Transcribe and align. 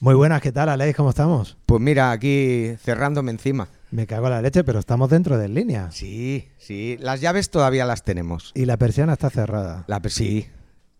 Muy 0.00 0.14
buenas, 0.14 0.40
¿qué 0.40 0.52
tal, 0.52 0.68
Alex? 0.68 0.96
¿Cómo 0.96 1.10
estamos? 1.10 1.56
Pues 1.66 1.80
mira, 1.82 2.12
aquí 2.12 2.76
cerrándome 2.84 3.32
encima. 3.32 3.66
Me 3.90 4.06
cago 4.06 4.26
en 4.26 4.32
la 4.34 4.42
leche, 4.42 4.62
pero 4.62 4.78
estamos 4.78 5.10
dentro 5.10 5.36
de 5.38 5.48
línea. 5.48 5.90
Sí, 5.90 6.46
sí. 6.56 6.96
Las 7.00 7.20
llaves 7.20 7.50
todavía 7.50 7.84
las 7.84 8.04
tenemos. 8.04 8.52
Y 8.54 8.66
la 8.66 8.76
persiana 8.76 9.14
está 9.14 9.28
cerrada. 9.28 9.84
La, 9.88 10.00
sí. 10.06 10.46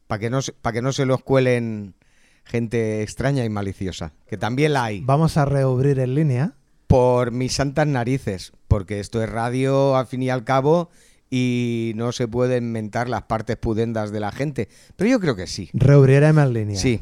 Para 0.09 0.19
que, 0.19 0.31
no, 0.31 0.41
para 0.63 0.75
que 0.75 0.83
no 0.83 0.93
se 0.93 1.07
los 1.07 1.23
cuelen 1.23 1.95
gente 2.43 3.03
extraña 3.03 3.45
y 3.45 3.49
maliciosa. 3.49 4.15
Que 4.27 4.37
también 4.37 4.73
la 4.73 4.85
hay. 4.85 5.01
Vamos 5.03 5.37
a 5.37 5.45
reabrir 5.45 6.01
en 6.01 6.17
línea. 6.17 6.55
Por 6.89 7.31
mis 7.31 7.53
santas 7.53 7.87
narices. 7.87 8.53
Porque 8.67 8.99
esto 8.99 9.23
es 9.23 9.31
radio, 9.31 9.97
al 9.97 10.09
fin 10.09 10.25
y 10.25 10.31
al 10.31 10.43
cabo. 10.43 10.91
Y 11.31 11.93
no 11.95 12.11
se 12.11 12.27
pueden 12.27 12.73
mentar 12.73 13.09
las 13.09 13.23
partes 13.23 13.59
pudendas 13.59 14.11
de 14.11 14.19
la 14.19 14.33
gente. 14.33 14.69
Pero 14.97 15.09
yo 15.09 15.21
creo 15.21 15.37
que 15.37 15.47
sí. 15.47 15.71
Reabriremos 15.73 16.47
en 16.47 16.53
línea. 16.53 16.77
Sí. 16.81 17.01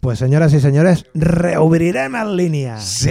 Pues 0.00 0.18
señoras 0.20 0.52
y 0.54 0.60
señores, 0.60 1.06
reabriremos 1.14 2.22
en 2.22 2.36
línea. 2.36 2.80
Sí. 2.80 3.10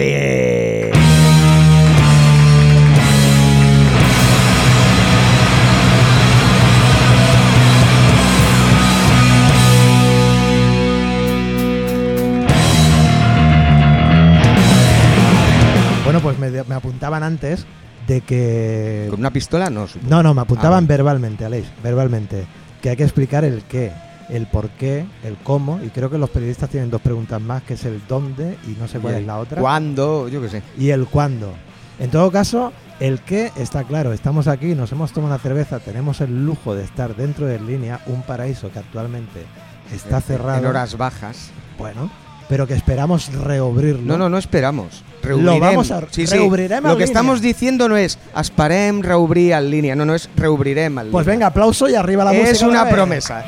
Bueno, 16.04 16.20
pues 16.20 16.38
me, 16.38 16.50
me 16.50 16.74
apuntaban 16.74 17.22
antes 17.22 17.66
de 18.06 18.22
que... 18.22 19.08
¿Con 19.10 19.20
una 19.20 19.30
pistola? 19.30 19.68
No. 19.68 19.86
supongo. 19.86 20.10
No, 20.10 20.22
no, 20.22 20.32
me 20.32 20.40
apuntaban 20.40 20.70
Ah, 20.72 20.76
bueno. 20.78 20.88
verbalmente, 20.88 21.44
Aleix, 21.44 21.66
verbalmente. 21.82 22.46
Que 22.80 22.90
hay 22.90 22.96
que 22.96 23.02
explicar 23.02 23.44
el 23.44 23.62
qué, 23.64 23.92
el 24.28 24.46
por 24.46 24.68
qué, 24.70 25.04
el 25.24 25.36
cómo. 25.38 25.80
Y 25.84 25.88
creo 25.88 26.10
que 26.10 26.18
los 26.18 26.30
periodistas 26.30 26.70
tienen 26.70 26.90
dos 26.90 27.00
preguntas 27.00 27.40
más, 27.40 27.62
que 27.62 27.74
es 27.74 27.84
el 27.84 28.00
dónde 28.08 28.56
y 28.66 28.76
no 28.80 28.86
sé 28.88 28.98
cuál 28.98 29.14
Y 29.14 29.16
es 29.18 29.26
la 29.26 29.38
otra. 29.38 29.60
¿Cuándo? 29.60 30.28
Yo 30.28 30.40
qué 30.42 30.48
sé. 30.48 30.62
Y 30.78 30.90
el 30.90 31.06
cuándo. 31.06 31.52
En 31.98 32.10
todo 32.10 32.30
caso, 32.30 32.72
el 33.00 33.20
qué 33.20 33.50
está 33.56 33.84
claro. 33.84 34.12
Estamos 34.12 34.46
aquí, 34.46 34.74
nos 34.74 34.92
hemos 34.92 35.12
tomado 35.12 35.34
una 35.34 35.42
cerveza, 35.42 35.80
tenemos 35.80 36.20
el 36.20 36.44
lujo 36.46 36.74
de 36.74 36.84
estar 36.84 37.16
dentro 37.16 37.46
de 37.46 37.58
línea, 37.60 38.00
un 38.06 38.22
paraíso 38.22 38.70
que 38.70 38.78
actualmente 38.78 39.44
está 39.92 40.20
cerrado. 40.20 40.58
En 40.58 40.66
horas 40.66 40.96
bajas. 40.96 41.50
Bueno, 41.76 42.10
pero 42.48 42.66
que 42.66 42.74
esperamos 42.74 43.32
reabrirlo. 43.34 44.02
No, 44.02 44.16
no, 44.18 44.28
no 44.28 44.38
esperamos. 44.38 45.02
Lo 45.24 45.58
vamos 45.58 45.90
a- 45.90 46.00
sí, 46.10 46.26
sí. 46.26 46.36
Lo 46.38 46.50
que 46.52 46.66
línea. 46.68 47.04
estamos 47.04 47.40
diciendo 47.42 47.88
no 47.88 47.96
es 47.96 48.18
asparem 48.32 49.02
reubrir 49.02 49.52
en 49.52 49.70
línea, 49.70 49.94
no, 49.96 50.04
no 50.06 50.14
es 50.14 50.30
reubrirem 50.36 50.98
en 50.98 51.10
Pues 51.10 51.26
línea. 51.26 51.34
venga, 51.36 51.46
aplauso 51.48 51.88
y 51.88 51.94
arriba 51.96 52.24
la 52.24 52.30
música. 52.32 52.50
es 52.50 52.62
una 52.62 52.84
vez. 52.84 52.94
promesa. 52.94 53.44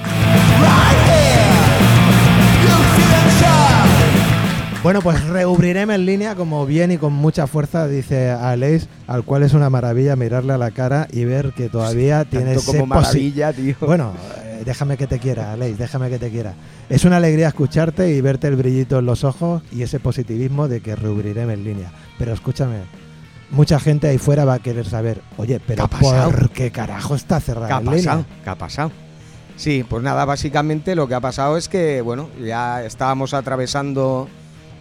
Bueno, 4.82 5.02
pues 5.02 5.22
reubriremos 5.24 5.94
en 5.94 6.06
línea 6.06 6.34
como 6.34 6.64
bien 6.64 6.90
y 6.90 6.96
con 6.96 7.12
mucha 7.12 7.46
fuerza, 7.46 7.86
dice 7.86 8.30
Aleix, 8.30 8.88
al 9.06 9.24
cual 9.24 9.42
es 9.42 9.52
una 9.52 9.68
maravilla 9.68 10.16
mirarle 10.16 10.54
a 10.54 10.58
la 10.58 10.70
cara 10.70 11.06
y 11.12 11.26
ver 11.26 11.52
que 11.52 11.68
todavía 11.68 12.24
tiene 12.24 12.54
Tanto 12.54 12.60
ese 12.60 12.72
como 12.72 12.86
maravilla, 12.86 13.52
tío. 13.52 13.74
Bueno, 13.82 14.14
eh, 14.42 14.62
déjame 14.64 14.96
que 14.96 15.06
te 15.06 15.18
quiera, 15.18 15.52
Aleix, 15.52 15.76
déjame 15.76 16.08
que 16.08 16.18
te 16.18 16.30
quiera. 16.30 16.54
Es 16.88 17.04
una 17.04 17.18
alegría 17.18 17.48
escucharte 17.48 18.10
y 18.10 18.22
verte 18.22 18.48
el 18.48 18.56
brillito 18.56 18.98
en 19.00 19.04
los 19.04 19.22
ojos 19.22 19.62
y 19.70 19.82
ese 19.82 20.00
positivismo 20.00 20.66
de 20.66 20.80
que 20.80 20.96
reubriremos 20.96 21.52
en 21.52 21.64
línea. 21.64 21.92
Pero 22.18 22.32
escúchame, 22.32 22.78
mucha 23.50 23.78
gente 23.80 24.08
ahí 24.08 24.16
fuera 24.16 24.46
va 24.46 24.54
a 24.54 24.58
querer 24.60 24.86
saber, 24.86 25.20
oye, 25.36 25.60
pero 25.60 25.88
¿Qué? 25.88 25.96
¿por 26.00 26.50
qué 26.50 26.70
carajo 26.70 27.14
está 27.14 27.38
cerrada 27.38 27.68
¿Qué 27.68 27.74
ha 27.74 27.78
en 27.80 27.84
pasado? 27.84 28.16
línea? 28.22 28.42
¿Qué 28.44 28.50
ha 28.50 28.54
pasado? 28.54 28.92
Sí, 29.56 29.84
pues 29.86 30.02
nada, 30.02 30.24
básicamente 30.24 30.94
lo 30.94 31.06
que 31.06 31.14
ha 31.14 31.20
pasado 31.20 31.58
es 31.58 31.68
que, 31.68 32.00
bueno, 32.00 32.30
ya 32.42 32.82
estábamos 32.82 33.34
atravesando 33.34 34.26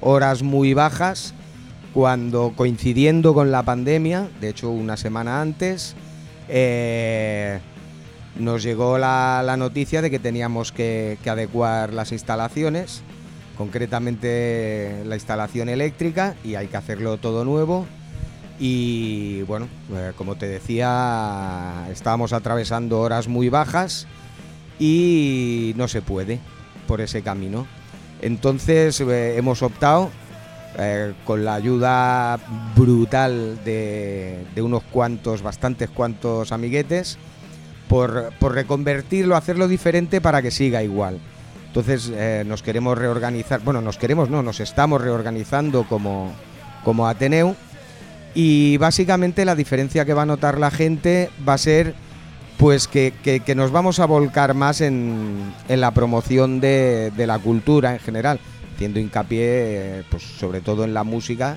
horas 0.02 0.44
muy 0.44 0.74
bajas 0.74 1.34
cuando 1.94 2.54
coincidiendo 2.56 3.34
con 3.34 3.52
la 3.52 3.64
pandemia, 3.64 4.30
de 4.40 4.50
hecho 4.50 4.70
una 4.70 4.98
semana 4.98 5.42
antes, 5.42 5.96
eh, 6.48 7.60
nos 8.38 8.64
llegó 8.64 8.98
la, 8.98 9.42
la 9.44 9.58
noticia 9.58 10.02
de 10.02 10.10
que 10.10 10.20
teníamos 10.20 10.72
que, 10.72 11.18
que 11.24 11.30
adecuar 11.30 11.94
las 11.94 12.12
instalaciones, 12.12 13.02
concretamente 13.58 15.04
la 15.06 15.16
instalación 15.16 15.68
eléctrica, 15.68 16.36
y 16.44 16.56
hay 16.56 16.68
que 16.68 16.78
hacerlo 16.78 17.18
todo 17.18 17.44
nuevo. 17.44 17.86
Y 18.60 19.42
bueno, 19.44 19.68
eh, 19.94 20.12
como 20.18 20.36
te 20.36 20.48
decía, 20.48 21.88
estábamos 21.92 22.34
atravesando 22.34 23.00
horas 23.00 23.28
muy 23.30 23.48
bajas 23.48 24.06
y 24.80 25.74
no 25.78 25.88
se 25.88 26.02
puede 26.02 26.40
por 26.88 27.00
ese 27.00 27.22
camino. 27.22 27.68
Entonces 28.22 29.00
eh, 29.02 29.38
hemos 29.38 29.62
optado, 29.62 30.10
eh, 30.78 31.14
con 31.26 31.44
la 31.46 31.56
ayuda 31.56 32.40
brutal 32.76 33.64
de, 33.64 34.46
unos 34.62 34.84
cuantos, 34.84 35.42
bastantes 35.42 35.90
cuantos 35.90 36.52
amiguetes, 36.52 37.18
por, 37.88 38.32
por 38.40 38.54
reconvertirlo, 38.54 39.36
hacerlo 39.36 39.68
diferente 39.68 40.22
para 40.22 40.42
que 40.42 40.52
siga 40.52 40.84
igual. 40.84 41.20
Entonces 41.68 42.12
eh, 42.14 42.44
nos 42.48 42.64
queremos 42.64 42.98
reorganizar, 42.98 43.62
bueno, 43.62 43.82
nos 43.82 43.98
queremos, 43.98 44.30
no, 44.30 44.42
nos 44.42 44.60
estamos 44.60 45.02
reorganizando 45.02 45.84
como, 45.88 46.32
como 46.84 47.08
Ateneu 47.08 47.56
y 48.34 48.78
básicamente 48.78 49.46
la 49.46 49.56
diferencia 49.56 50.06
que 50.06 50.14
va 50.14 50.24
a 50.24 50.26
notar 50.26 50.60
la 50.60 50.72
gente 50.72 51.30
va 51.48 51.54
a 51.54 51.58
ser 51.60 51.94
pues 52.60 52.90
que, 52.90 53.14
que- 53.24 53.56
nos 53.56 53.72
vamos 53.72 54.00
a 54.00 54.06
volcar 54.06 54.54
más 54.54 54.82
en, 54.82 55.54
en 55.70 55.80
la 55.80 55.92
promoción 55.92 56.60
de, 56.60 57.10
de 57.16 57.26
la 57.26 57.40
cultura 57.40 57.94
en 57.94 58.00
general, 58.00 58.38
haciendo 58.76 59.00
hincapié 59.00 60.04
pues 60.12 60.24
sobre 60.24 60.60
todo 60.60 60.84
en 60.84 60.94
la 60.94 61.06
música, 61.06 61.56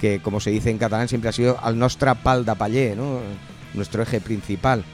que 0.00 0.20
como 0.20 0.38
se 0.38 0.50
dice 0.50 0.70
en 0.70 0.78
catalán 0.78 1.08
siempre 1.08 1.28
ha 1.28 1.32
sido 1.32 1.58
al 1.60 1.76
nostra 1.76 2.14
pal 2.14 2.44
de 2.44 2.94
¿no? 2.96 3.18
nuestro 3.74 4.00
eje 4.02 4.20
principal. 4.20 4.84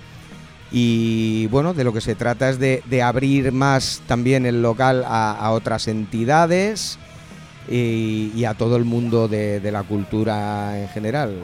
Y 0.73 1.47
bueno, 1.49 1.75
de 1.75 1.85
lo 1.85 1.93
que 1.93 2.01
se 2.01 2.15
trata 2.15 2.49
es 2.49 2.59
de, 2.59 2.83
de 2.87 3.03
abrir 3.03 3.53
más 3.53 4.01
también 4.07 4.47
el 4.47 4.63
local 4.63 5.05
a, 5.07 5.33
a 5.33 5.51
otras 5.53 5.89
entidades 5.89 6.99
y, 7.71 8.33
y 8.35 8.47
a 8.47 8.55
todo 8.55 8.77
el 8.77 8.85
mundo 8.85 9.29
de, 9.29 9.61
de 9.61 9.71
la 9.71 9.83
cultura 9.83 10.81
en 10.81 10.89
general. 10.89 11.37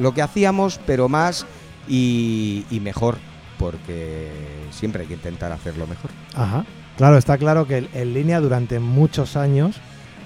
Lo 0.00 0.14
que 0.14 0.22
hacíamos, 0.22 0.80
pero 0.86 1.08
más 1.10 1.44
y, 1.88 2.64
y 2.70 2.80
mejor, 2.80 3.16
porque 3.58 4.30
siempre 4.70 5.02
hay 5.02 5.08
que 5.08 5.14
intentar 5.14 5.52
hacerlo 5.52 5.86
mejor. 5.86 6.10
Ajá. 6.34 6.64
Claro, 6.96 7.18
está 7.18 7.36
claro 7.38 7.66
que 7.66 7.88
en 7.92 8.14
línea 8.14 8.40
durante 8.40 8.78
muchos 8.78 9.36
años 9.36 9.76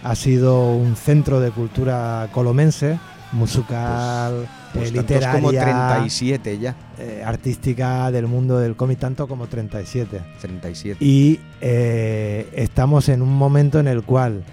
ha 0.02 0.14
sido 0.14 0.70
un 0.72 0.96
centro 0.96 1.40
de 1.40 1.50
cultura 1.50 2.28
colomense, 2.32 2.98
musical, 3.32 4.46
Pues 4.74 4.90
eh, 4.90 4.94
tantos 4.94 5.10
literaria, 5.16 5.32
como 5.40 5.50
37 5.50 6.58
ya. 6.58 6.76
eh, 6.98 7.22
artística 7.24 8.10
del 8.10 8.26
mundo 8.26 8.58
del 8.58 8.76
cómic, 8.76 8.98
tanto 8.98 9.26
como 9.26 9.46
37. 9.46 10.20
37. 10.40 11.04
Y 11.04 11.40
eh, 11.60 12.48
estamos 12.54 13.08
en 13.08 13.22
un 13.22 13.34
momento 13.36 13.80
en 13.80 13.88
el 13.88 14.02
cual 14.02 14.44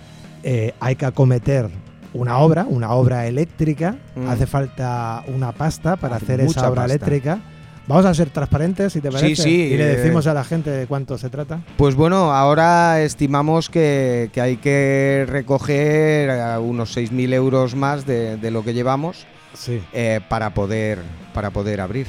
eh, 0.44 0.74
hay 0.80 0.96
que 0.96 1.06
acometer 1.06 1.70
una 2.16 2.38
obra, 2.40 2.66
una 2.68 2.92
obra 2.92 3.28
eléctrica, 3.28 3.96
Mm. 4.16 4.28
hace 4.30 4.46
falta 4.48 5.24
una 5.28 5.52
pasta 5.52 5.96
para 5.98 6.16
Hace 6.16 6.26
hacer 6.26 6.42
esa 6.42 6.62
obra 6.70 6.84
pasta. 6.84 6.86
eléctrica. 6.86 7.40
Vamos 7.88 8.06
a 8.06 8.14
ser 8.16 8.31
transparentes, 8.31 8.94
si 8.94 9.00
te 9.02 9.12
parece, 9.12 9.36
sí, 9.44 9.50
y 9.74 9.78
le 9.78 9.84
eh, 9.94 9.96
decimos 9.98 10.25
a 10.25 10.34
la 10.34 10.44
gente 10.44 10.72
de 10.72 10.88
cuánto 10.88 11.20
se 11.20 11.30
trata. 11.30 11.59
Pues 11.78 11.94
bueno, 11.94 12.34
ahora 12.34 13.02
estimamos 13.02 13.70
que, 13.70 14.31
que 14.34 14.42
hay 14.42 14.58
que 14.58 15.25
recoger 15.30 16.31
unos 16.62 16.98
6.000 16.98 17.31
euros 17.34 17.75
más 17.75 18.08
de, 18.08 18.38
de 18.38 18.50
lo 18.50 18.64
que 18.64 18.74
llevamos 18.74 19.28
Sí. 19.54 19.80
eh, 19.94 20.20
para, 20.30 20.56
poder, 20.56 20.98
para 21.34 21.52
poder 21.52 21.80
abrir. 21.80 22.08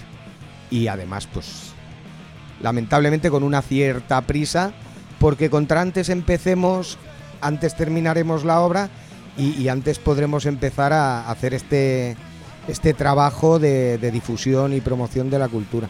Y 0.70 0.86
además, 0.88 1.28
pues 1.32 1.72
lamentablemente 2.62 3.30
con 3.30 3.42
una 3.42 3.60
cierta 3.62 4.20
prisa, 4.22 4.72
porque 5.18 5.50
contra 5.50 5.80
antes 5.82 6.08
empecemos, 6.08 6.96
antes 7.42 7.76
terminaremos 7.76 8.44
la 8.44 8.60
obra 8.60 8.88
y, 9.36 9.50
y 9.62 9.68
antes 9.68 9.98
podremos 9.98 10.46
empezar 10.46 10.92
a 10.92 11.30
hacer 11.30 11.54
este, 11.54 12.16
este 12.68 12.94
trabajo 12.94 13.58
de, 13.58 13.98
de 13.98 14.10
difusión 14.10 14.72
y 14.72 14.80
promoción 14.80 15.30
de 15.30 15.38
la 15.38 15.48
cultura. 15.48 15.88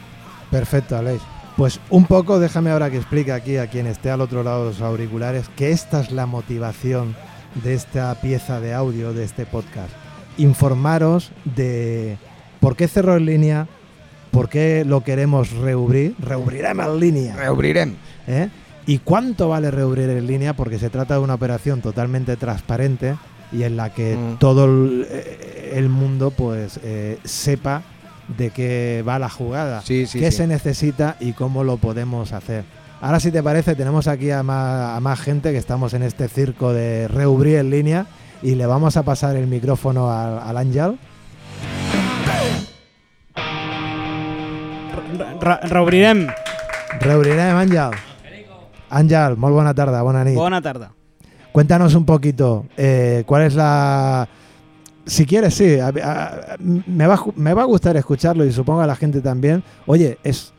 Perfecto, 0.51 0.97
Aleix. 0.97 1.21
Pues 1.57 1.81
un 1.89 2.05
poco, 2.05 2.39
déjame 2.39 2.71
ahora 2.71 2.91
que 2.91 2.99
explique 2.99 3.33
aquí 3.33 3.57
a 3.57 3.69
quien 3.69 3.87
esté 3.87 4.11
al 4.11 4.21
otro 4.21 4.43
lado 4.43 4.65
de 4.65 4.71
los 4.73 4.81
auriculares 4.83 5.49
que 5.57 5.71
esta 5.71 6.01
es 6.01 6.11
la 6.11 6.27
motivación 6.27 7.17
de 7.65 7.73
esta 7.73 8.15
pieza 8.21 8.61
de 8.61 8.75
audio, 8.75 9.15
de 9.15 9.25
este 9.25 9.47
podcast. 9.47 9.91
Informaros 10.37 11.33
de 11.45 12.19
por 12.61 12.77
qué 12.77 12.89
cerró 12.89 13.17
en 13.17 13.25
línea, 13.25 13.69
por 14.31 14.51
qué 14.51 14.85
lo 14.87 15.03
queremos 15.03 15.51
reubrir, 15.53 16.15
reubriremos 16.19 16.87
en 16.87 17.01
línea, 17.01 17.37
Reabrirem. 17.37 17.95
¿eh? 18.27 18.51
y 18.87 18.99
cuánto 18.99 19.49
vale 19.49 19.71
reubrir 19.71 20.11
en 20.11 20.27
línea, 20.27 20.55
porque 20.55 20.79
se 20.79 20.91
trata 20.91 21.15
de 21.15 21.21
una 21.21 21.35
operación 21.35 21.81
totalmente 21.81 22.37
transparente 22.37 23.17
y 23.53 23.63
en 23.63 23.77
la 23.77 23.91
que 23.91 24.17
Mm. 24.17 24.37
todo 24.39 24.65
el, 24.67 25.07
eh, 25.11 25.73
el 25.77 25.89
mundo 25.89 26.31
pues 26.31 26.81
eh, 26.83 27.19
sepa 27.25 27.83
de 28.37 28.51
qué 28.51 29.05
va 29.07 29.19
la 29.19 29.29
jugada 29.29 29.83
Sí, 29.83 30.07
sí, 30.07 30.19
qué 30.19 30.31
sí. 30.31 30.39
se 30.39 30.47
necesita 30.47 31.17
y 31.21 31.33
cómo 31.33 31.63
lo 31.65 31.77
podemos 31.77 32.33
hacer. 32.33 32.65
Ahora, 33.01 33.21
si 33.21 33.31
te 33.31 33.43
parece, 33.43 33.75
tenemos 33.77 34.09
aquí 34.09 34.31
a 34.31 34.43
más, 34.43 34.97
a 34.97 35.01
más 35.01 35.21
gente 35.21 35.53
que 35.53 35.59
estamos 35.59 35.93
en 35.95 36.03
este 36.03 36.29
circo 36.29 36.73
de 36.73 37.07
Reubrí 37.09 37.55
en 37.55 37.71
línea 37.71 38.07
y 38.43 38.55
le 38.55 38.67
vamos 38.67 38.97
a 38.97 39.03
pasar 39.03 39.37
el 39.37 39.47
micrófono 39.47 40.11
al, 40.11 40.39
al 40.39 40.57
Ángel. 40.57 40.99
Re- 45.41 45.61
Reobrirem. 45.69 46.27
Reubrirem, 47.01 47.57
Àngel. 47.57 47.91
Àngel, 48.91 49.37
molt 49.37 49.55
bona 49.55 49.75
tarda, 49.75 50.03
bona 50.03 50.25
nit. 50.25 50.35
Bona 50.35 50.61
tarda. 50.63 50.91
Cuéntanos 51.57 51.95
un 51.95 52.05
poquito, 52.05 52.67
eh, 52.77 53.23
¿cuál 53.25 53.45
es 53.45 53.55
la... 53.55 54.29
Si 55.07 55.25
quieres, 55.25 55.55
sí, 55.55 55.79
a- 55.79 55.89
a- 55.89 56.57
me, 56.59 57.07
va, 57.07 57.19
me 57.35 57.55
va 57.55 57.63
a 57.63 57.65
gustar 57.65 57.97
escucharlo 57.97 58.45
y 58.45 58.53
supongo 58.53 58.83
a 58.83 58.87
la 58.87 58.95
gente 58.95 59.23
también. 59.23 59.63
Oye, 59.87 60.19
es 60.23 60.53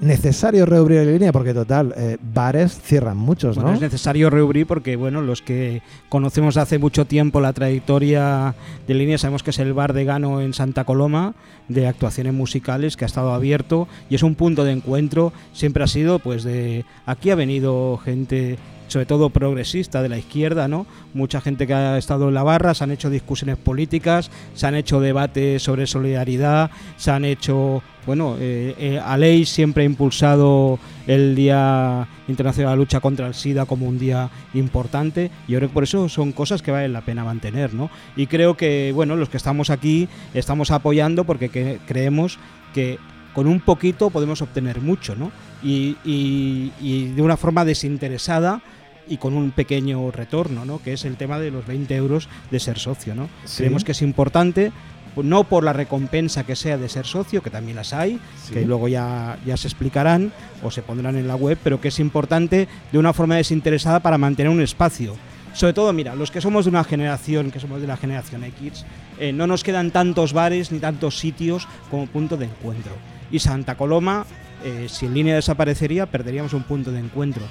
necesario 0.00 0.66
reabrir 0.66 0.98
la 1.06 1.12
línea 1.12 1.32
porque 1.32 1.54
total, 1.54 1.94
eh, 1.96 2.18
bares 2.34 2.78
cierran 2.78 3.16
muchos, 3.16 3.56
Bueno, 3.56 3.70
¿no? 3.70 3.74
es 3.76 3.80
necesario 3.80 4.28
reubrir 4.28 4.66
porque, 4.66 4.96
bueno, 4.96 5.22
los 5.22 5.40
que 5.40 5.80
conocemos 6.10 6.58
hace 6.58 6.78
mucho 6.78 7.06
tiempo 7.06 7.40
la 7.40 7.54
trayectoria 7.54 8.54
de 8.86 8.92
línea 8.92 9.16
sabemos 9.16 9.42
que 9.42 9.48
es 9.48 9.58
el 9.60 9.72
bar 9.72 9.94
de 9.94 10.04
Gano 10.04 10.42
en 10.42 10.52
Santa 10.52 10.84
Coloma 10.84 11.32
de 11.68 11.86
actuaciones 11.88 12.34
musicales 12.34 12.98
que 12.98 13.06
ha 13.06 13.06
estado 13.06 13.32
abierto 13.32 13.88
y 14.10 14.14
es 14.16 14.22
un 14.22 14.34
punto 14.34 14.64
de 14.64 14.72
encuentro. 14.72 15.32
Siempre 15.54 15.84
ha 15.84 15.86
sido, 15.88 16.18
pues, 16.18 16.44
de 16.44 16.84
aquí 17.06 17.30
ha 17.30 17.34
venido 17.34 17.96
gente 18.04 18.58
sobre 18.94 19.06
todo 19.06 19.28
progresista 19.30 20.02
de 20.02 20.08
la 20.08 20.18
izquierda, 20.18 20.68
¿no? 20.68 20.86
Mucha 21.14 21.40
gente 21.40 21.66
que 21.66 21.74
ha 21.74 21.98
estado 21.98 22.28
en 22.28 22.34
la 22.34 22.44
barra, 22.44 22.74
se 22.74 22.84
han 22.84 22.92
hecho 22.92 23.10
discusiones 23.10 23.56
políticas, 23.56 24.30
se 24.54 24.68
han 24.68 24.76
hecho 24.76 25.00
debates 25.00 25.64
sobre 25.64 25.88
solidaridad, 25.88 26.70
se 26.96 27.10
han 27.10 27.24
hecho, 27.24 27.82
bueno, 28.06 28.36
eh, 28.38 29.00
eh, 29.02 29.44
siempre 29.46 29.82
ha 29.82 29.86
impulsado 29.86 30.78
el 31.08 31.34
Día 31.34 32.06
Internacional 32.28 32.70
de 32.70 32.76
la 32.76 32.80
Lucha 32.80 33.00
contra 33.00 33.26
el 33.26 33.34
SIDA 33.34 33.66
como 33.66 33.88
un 33.88 33.98
día 33.98 34.30
importante 34.54 35.28
y 35.48 35.52
yo 35.52 35.58
creo 35.58 35.68
que 35.70 35.74
por 35.74 35.82
eso 35.82 36.08
son 36.08 36.30
cosas 36.30 36.62
que 36.62 36.70
valen 36.70 36.92
la 36.92 37.00
pena 37.00 37.24
mantener, 37.24 37.74
¿no? 37.74 37.90
Y 38.14 38.28
creo 38.28 38.56
que, 38.56 38.92
bueno, 38.94 39.16
los 39.16 39.28
que 39.28 39.38
estamos 39.38 39.70
aquí 39.70 40.08
estamos 40.34 40.70
apoyando 40.70 41.24
porque 41.24 41.48
que- 41.48 41.80
creemos 41.84 42.38
que 42.72 43.00
con 43.32 43.48
un 43.48 43.58
poquito 43.58 44.10
podemos 44.10 44.40
obtener 44.40 44.80
mucho, 44.80 45.16
¿no? 45.16 45.32
Y- 45.64 45.96
y 46.04 47.08
de 47.16 47.22
una 47.22 47.36
forma 47.36 47.64
desinteresada 47.64 48.60
y 49.08 49.16
con 49.18 49.34
un 49.34 49.50
pequeño 49.50 50.10
retorno, 50.10 50.64
¿no? 50.64 50.80
Que 50.82 50.92
es 50.94 51.04
el 51.04 51.16
tema 51.16 51.38
de 51.38 51.50
los 51.50 51.66
20 51.66 51.94
euros 51.96 52.28
de 52.50 52.60
ser 52.60 52.78
socio, 52.78 53.14
¿no? 53.14 53.28
Sí. 53.44 53.58
Creemos 53.58 53.84
que 53.84 53.92
es 53.92 54.02
importante, 54.02 54.72
no 55.16 55.44
por 55.44 55.62
la 55.62 55.72
recompensa 55.72 56.44
que 56.44 56.56
sea 56.56 56.76
de 56.78 56.88
ser 56.88 57.06
socio, 57.06 57.42
que 57.42 57.50
también 57.50 57.76
las 57.76 57.92
hay, 57.92 58.18
Sí. 58.42 58.54
que 58.54 58.64
luego 58.64 58.88
ya, 58.88 59.38
ya 59.46 59.56
se 59.56 59.68
explicarán 59.68 60.32
o 60.62 60.70
se 60.70 60.82
pondrán 60.82 61.16
en 61.16 61.28
la 61.28 61.36
web, 61.36 61.58
pero 61.62 61.80
que 61.80 61.88
es 61.88 61.98
importante 62.00 62.66
de 62.90 62.98
una 62.98 63.12
forma 63.12 63.36
desinteresada 63.36 64.00
para 64.00 64.18
mantener 64.18 64.50
un 64.50 64.60
espacio. 64.62 65.14
Sobre 65.52 65.72
todo, 65.72 65.92
mira, 65.92 66.16
los 66.16 66.32
que 66.32 66.40
somos 66.40 66.64
de 66.64 66.70
una 66.70 66.82
generación, 66.82 67.52
que 67.52 67.60
somos 67.60 67.80
de 67.80 67.86
la 67.86 67.96
generación 67.96 68.42
X, 68.42 68.84
eh, 69.20 69.32
no 69.32 69.46
nos 69.46 69.62
quedan 69.62 69.92
tantos 69.92 70.32
bares 70.32 70.72
ni 70.72 70.80
tantos 70.80 71.16
sitios 71.18 71.68
como 71.92 72.06
punto 72.08 72.36
de 72.36 72.46
encuentro. 72.46 72.92
Y 73.30 73.38
Santa 73.38 73.76
Coloma, 73.76 74.26
eh, 74.64 74.86
si 74.88 75.06
en 75.06 75.14
línea 75.14 75.36
desaparecería, 75.36 76.06
perderíamos 76.06 76.54
un 76.54 76.64
punto 76.64 76.90
de 76.90 76.98
encuentro. 76.98 77.44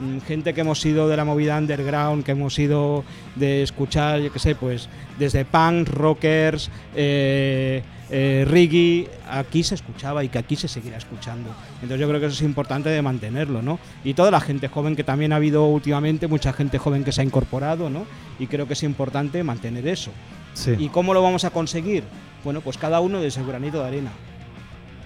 Mm, 0.00 0.18
Gente 0.20 0.54
que 0.54 0.62
hemos 0.62 0.80
sido 0.80 1.08
de 1.08 1.16
la 1.16 1.24
movida 1.24 1.58
underground, 1.58 2.24
que 2.24 2.32
hemos 2.32 2.58
ido 2.58 3.04
de 3.36 3.62
escuchar, 3.62 4.20
yo 4.20 4.32
qué 4.32 4.38
sé, 4.38 4.54
pues 4.54 4.88
desde 5.18 5.44
punk, 5.44 5.88
rockers, 5.88 6.70
eh, 6.94 7.82
eh, 8.08 8.44
reggae, 8.48 9.08
aquí 9.30 9.62
se 9.62 9.74
escuchaba 9.74 10.24
y 10.24 10.28
que 10.28 10.38
aquí 10.38 10.56
se 10.56 10.68
seguirá 10.68 10.96
escuchando. 10.96 11.50
Entonces 11.74 12.00
yo 12.00 12.08
creo 12.08 12.18
que 12.18 12.26
eso 12.26 12.34
es 12.34 12.42
importante 12.42 12.88
de 12.88 13.02
mantenerlo, 13.02 13.62
¿no? 13.62 13.78
Y 14.02 14.14
toda 14.14 14.30
la 14.30 14.40
gente 14.40 14.68
joven, 14.68 14.96
que 14.96 15.04
también 15.04 15.32
ha 15.32 15.36
habido 15.36 15.66
últimamente 15.66 16.26
mucha 16.26 16.52
gente 16.52 16.78
joven 16.78 17.04
que 17.04 17.12
se 17.12 17.20
ha 17.20 17.24
incorporado, 17.24 17.90
¿no? 17.90 18.06
Y 18.38 18.46
creo 18.46 18.66
que 18.66 18.72
es 18.72 18.82
importante 18.82 19.44
mantener 19.44 19.86
eso. 19.86 20.10
Sí. 20.54 20.74
¿Y 20.78 20.88
cómo 20.88 21.14
lo 21.14 21.22
vamos 21.22 21.44
a 21.44 21.50
conseguir? 21.50 22.02
Bueno, 22.42 22.62
pues 22.62 22.78
cada 22.78 23.00
uno 23.00 23.20
de 23.20 23.30
su 23.30 23.46
granito 23.46 23.80
de 23.80 23.86
arena. 23.86 24.10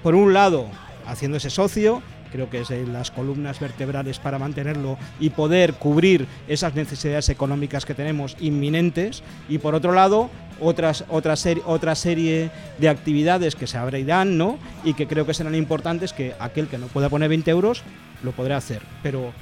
Por 0.02 0.14
un 0.14 0.32
lado, 0.32 0.68
haciéndose 1.06 1.50
socio, 1.50 2.02
creo 2.34 2.50
que 2.50 2.62
es 2.62 2.70
las 2.88 3.12
columnas 3.12 3.60
vertebrales 3.60 4.18
para 4.18 4.40
mantenerlo 4.40 4.98
y 5.20 5.30
poder 5.30 5.74
cubrir 5.74 6.26
esas 6.48 6.74
necesidades 6.74 7.28
económicas 7.28 7.86
que 7.86 7.94
tenemos 7.94 8.36
inminentes. 8.40 9.22
Y 9.48 9.58
por 9.58 9.76
otro 9.76 9.92
lado, 9.92 10.30
otras, 10.60 11.04
otra, 11.08 11.36
ser- 11.36 11.62
otra 11.64 11.94
serie 11.94 12.50
de 12.78 12.88
actividades 12.88 13.54
que 13.54 13.68
se 13.68 13.78
abrirán, 13.78 14.36
¿no? 14.36 14.58
Y 14.82 14.94
que 14.94 15.06
creo 15.06 15.26
que 15.26 15.32
serán 15.32 15.54
importantes, 15.54 16.12
que 16.12 16.34
aquel 16.40 16.66
que 16.66 16.76
no 16.76 16.88
pueda 16.88 17.08
poner 17.08 17.28
20 17.28 17.48
euros 17.52 17.84
lo 18.24 18.32
podrá 18.32 18.56
hacer. 18.56 18.82
Pero 19.04 19.32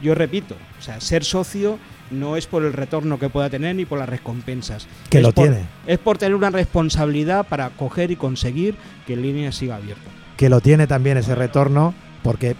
yo 0.00 0.14
repito, 0.14 0.54
o 0.78 0.82
sea, 0.82 1.00
ser 1.00 1.24
socio 1.24 1.80
no 2.12 2.36
es 2.36 2.46
por 2.46 2.62
el 2.64 2.72
retorno 2.74 3.18
que 3.18 3.28
pueda 3.28 3.50
tener 3.50 3.74
ni 3.74 3.86
por 3.86 3.98
las 3.98 4.08
recompensas. 4.08 4.86
Que 5.10 5.18
Es 5.18 5.24
lo 5.24 5.32
por- 5.32 5.48
tiene. 5.48 5.64
Es 5.88 5.98
por 5.98 6.16
tener 6.16 6.36
una 6.36 6.50
responsabilidad 6.50 7.44
para 7.48 7.70
coger 7.70 8.12
y 8.12 8.16
conseguir 8.16 8.76
que 9.04 9.14
el 9.14 9.22
línea 9.22 9.50
siga 9.50 9.74
abierto. 9.74 10.08
que 10.36 10.50
lo 10.50 10.60
tiene 10.60 10.86
también 10.86 11.16
ese 11.16 11.34
retorno, 11.34 11.94
porque 12.26 12.50
eh, 12.50 12.54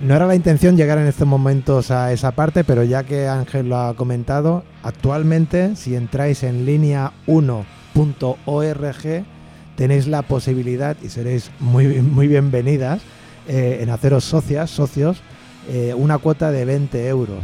no 0.00 0.14
era 0.14 0.26
la 0.26 0.34
intención 0.36 0.76
llegar 0.76 0.98
en 0.98 1.06
estos 1.06 1.26
momentos 1.26 1.90
a 1.90 2.12
esa 2.12 2.30
parte, 2.32 2.62
pero 2.64 2.84
ya 2.84 3.02
que 3.04 3.26
Ángel 3.28 3.68
lo 3.68 3.76
ha 3.78 3.94
comentado, 3.94 4.62
actualmente 4.82 5.74
si 5.76 5.94
entráis 5.96 6.42
en 6.44 6.64
línea 6.64 7.12
1.org 7.26 9.24
tenéis 9.76 10.06
la 10.06 10.22
posibilidad, 10.22 10.96
y 11.02 11.08
seréis 11.08 11.50
muy, 11.58 11.86
muy 12.00 12.28
bienvenidas, 12.28 13.00
eh, 13.48 13.78
en 13.80 13.90
haceros 13.90 14.22
socias, 14.24 14.70
socios, 14.70 15.18
eh, 15.70 15.94
una 15.96 16.18
cuota 16.18 16.50
de 16.52 16.64
20 16.64 17.08
euros. 17.08 17.38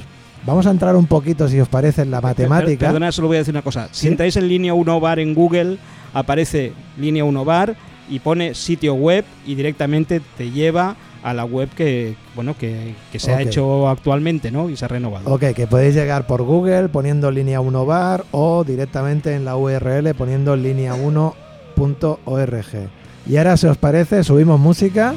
Vamos 0.47 0.67
a 0.67 0.71
entrar 0.71 0.95
un 0.95 1.07
poquito, 1.07 1.49
si 1.49 1.59
os 1.59 1.69
parece, 1.69 2.03
en 2.03 2.11
la 2.13 2.21
matemática. 2.21 2.79
Per- 2.79 2.89
Perdona, 2.89 3.11
solo 3.13 3.29
voy 3.29 3.39
a 3.39 3.41
decir 3.41 3.55
una 3.55 3.63
cosa. 3.63 3.89
Si 3.93 4.03
Sí. 4.03 4.09
entráis 4.09 4.37
en 4.37 4.47
línea 4.47 4.75
1 4.75 5.01
bar 5.01 5.19
en 5.19 5.35
Google, 5.35 5.79
aparece 6.15 6.73
línea 6.97 7.25
1 7.25 7.45
bar 7.45 7.75
y 8.09 8.21
pone 8.21 8.55
sitio 8.55 8.95
web 8.95 9.25
y 9.47 9.55
directamente 9.55 10.21
te 10.37 10.51
lleva 10.51 10.97
a 11.23 11.35
la 11.35 11.45
web 11.45 11.69
que 11.71 12.15
bueno 12.35 12.57
que, 12.57 12.95
que 13.11 13.19
se 13.19 13.35
ha 13.35 13.43
hecho 13.43 13.89
actualmente, 13.89 14.51
¿no? 14.51 14.71
Y 14.71 14.77
se 14.77 14.85
ha 14.85 14.89
renovado. 14.89 15.31
Ok, 15.33 15.47
que 15.55 15.67
podéis 15.67 15.95
llegar 15.95 16.27
por 16.27 16.43
Google 16.43 16.89
poniendo 16.89 17.31
línea 17.31 17.61
1 17.61 17.87
bar 17.87 18.25
o 18.31 18.65
directamente 18.65 19.35
en 19.35 19.45
la 19.45 19.57
URL 19.57 20.15
poniendo 20.15 20.57
línea 20.57 20.95
1.org. 20.95 22.89
Y 23.29 23.37
ahora, 23.37 23.57
si 23.59 23.67
os 23.67 23.77
parece, 23.77 24.25
subimos 24.25 24.59
música. 24.59 25.15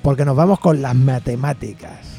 Porque 0.00 0.24
nos 0.24 0.34
vamos 0.34 0.58
con 0.58 0.80
las 0.80 0.94
matemáticas. 0.94 2.11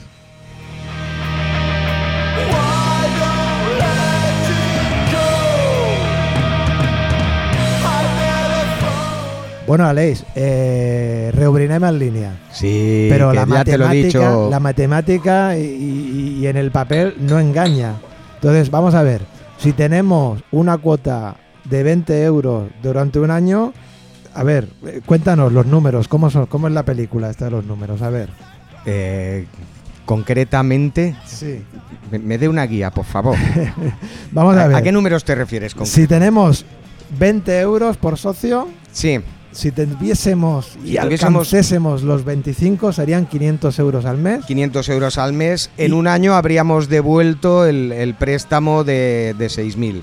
Bueno, 9.65 9.85
Aleix, 9.85 10.23
eh, 10.35 11.31
reubrirem 11.33 11.83
en 11.85 11.99
línea. 11.99 12.31
Sí, 12.51 13.07
Pero 13.09 13.29
que 13.31 13.35
la 13.37 13.45
ya 13.47 13.63
te 13.63 13.77
lo 13.77 13.85
he 13.85 13.87
matemática, 13.87 14.19
dicho. 14.19 14.49
la 14.49 14.59
matemática 14.59 15.57
y, 15.57 16.45
en 16.45 16.57
el 16.57 16.71
papel 16.71 17.15
no 17.19 17.39
engaña. 17.39 17.93
Entonces, 18.35 18.69
vamos 18.69 18.93
a 18.93 19.03
ver, 19.03 19.21
si 19.57 19.71
tenemos 19.71 20.43
una 20.51 20.77
cuota 20.77 21.37
de 21.63 21.81
20 21.81 22.23
euros 22.23 22.69
durante 22.81 23.19
un 23.19 23.31
año, 23.31 23.71
a 24.35 24.43
ver, 24.43 24.67
cuéntanos 25.05 25.53
los 25.53 25.65
números, 25.65 26.09
¿cómo, 26.09 26.29
son, 26.29 26.45
cómo 26.47 26.67
es 26.67 26.73
la 26.73 26.83
película 26.83 27.29
esta 27.29 27.45
de 27.45 27.51
los 27.51 27.65
números? 27.65 28.01
A 28.01 28.09
ver. 28.09 28.29
Eh, 28.85 29.45
concretamente, 30.05 31.15
Sí. 31.25 31.61
me, 32.11 32.19
me 32.19 32.37
dé 32.37 32.49
una 32.49 32.65
guía, 32.65 32.91
por 32.91 33.05
favor. 33.05 33.37
Vamos 34.33 34.57
a 34.57 34.65
¿A, 34.65 34.67
ver. 34.67 34.75
a 34.75 34.81
qué 34.81 34.91
números 34.91 35.23
te 35.23 35.35
refieres? 35.35 35.73
con- 35.73 35.85
si 35.87 36.05
tenemos 36.05 36.65
20 37.17 37.61
euros 37.61 37.95
por 37.95 38.17
socio, 38.17 38.67
Sí, 38.91 39.19
si 39.53 39.71
tuviésemos 39.71 40.75
y 40.83 40.89
Si 40.89 40.97
alcancésemos 40.97 42.03
los 42.03 42.25
25, 42.25 42.91
serían 42.93 43.25
500 43.25 43.79
euros 43.79 44.05
al 44.05 44.17
mes. 44.17 44.45
500 44.45 44.89
euros 44.89 45.17
al 45.17 45.33
mes. 45.33 45.69
En 45.77 45.91
Y- 45.91 45.93
un 45.93 46.07
año 46.07 46.33
habríamos 46.35 46.89
devuelto 46.89 47.65
el, 47.65 47.91
el 47.91 48.13
préstamo 48.15 48.83
de, 48.83 49.35
de 49.37 49.47
6.000. 49.47 50.01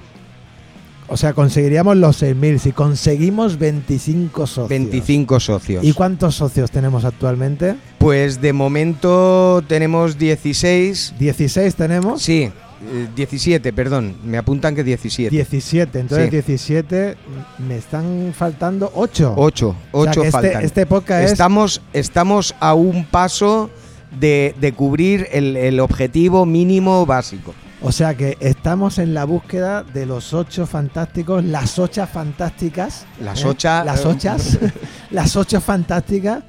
O 1.12 1.16
sea, 1.16 1.32
conseguiríamos 1.32 1.96
los 1.96 2.22
6.000 2.22 2.58
si 2.58 2.70
conseguimos 2.72 3.58
25 3.58 4.46
socios. 4.46 4.68
25 4.68 5.40
socios. 5.40 5.84
¿Y 5.84 5.92
cuántos 5.92 6.36
socios 6.36 6.70
tenemos 6.70 7.04
actualmente? 7.04 7.74
Pues 7.98 8.40
de 8.40 8.52
momento 8.52 9.60
tenemos 9.66 10.18
16. 10.18 11.14
16 11.18 11.74
tenemos. 11.74 12.22
Sí, 12.22 12.52
eh, 12.82 13.08
17, 13.14 13.72
perdón. 13.72 14.16
Me 14.24 14.38
apuntan 14.38 14.74
que 14.74 14.82
17. 14.84 15.30
17. 15.30 15.98
Entonces 16.00 16.26
Sí. 16.26 16.30
17 16.30 17.16
me 17.58 17.76
están 17.76 18.32
faltando 18.36 18.90
8. 18.94 19.34
8, 19.36 19.76
8 19.92 20.10
que 20.22 20.26
este, 20.28 20.30
faltan. 20.30 20.64
este 20.64 20.86
podcast 20.86 21.24
es 21.24 21.32
estamos, 21.32 21.82
estamos 21.92 22.54
a 22.60 22.74
un 22.74 23.04
paso 23.04 23.70
de, 24.18 24.54
de 24.60 24.72
cubrir 24.72 25.28
el, 25.32 25.56
el 25.56 25.80
objetivo 25.80 26.46
mínimo 26.46 27.06
básico. 27.06 27.54
O 27.82 27.92
sea 27.92 28.14
que 28.14 28.36
estamos 28.40 28.98
en 28.98 29.14
la 29.14 29.24
búsqueda 29.24 29.82
de 29.82 30.04
los 30.04 30.34
ocho 30.34 30.66
fantásticos, 30.66 31.42
las 31.44 31.78
ocho 31.78 32.06
fantásticas. 32.06 33.06
Las 33.22 33.42
¿eh? 33.42 33.48
ocha- 33.48 33.84
Las 33.84 34.04
ochas. 34.04 34.58
las 35.10 35.34
ocho 35.36 35.60
fantásticas 35.62 36.42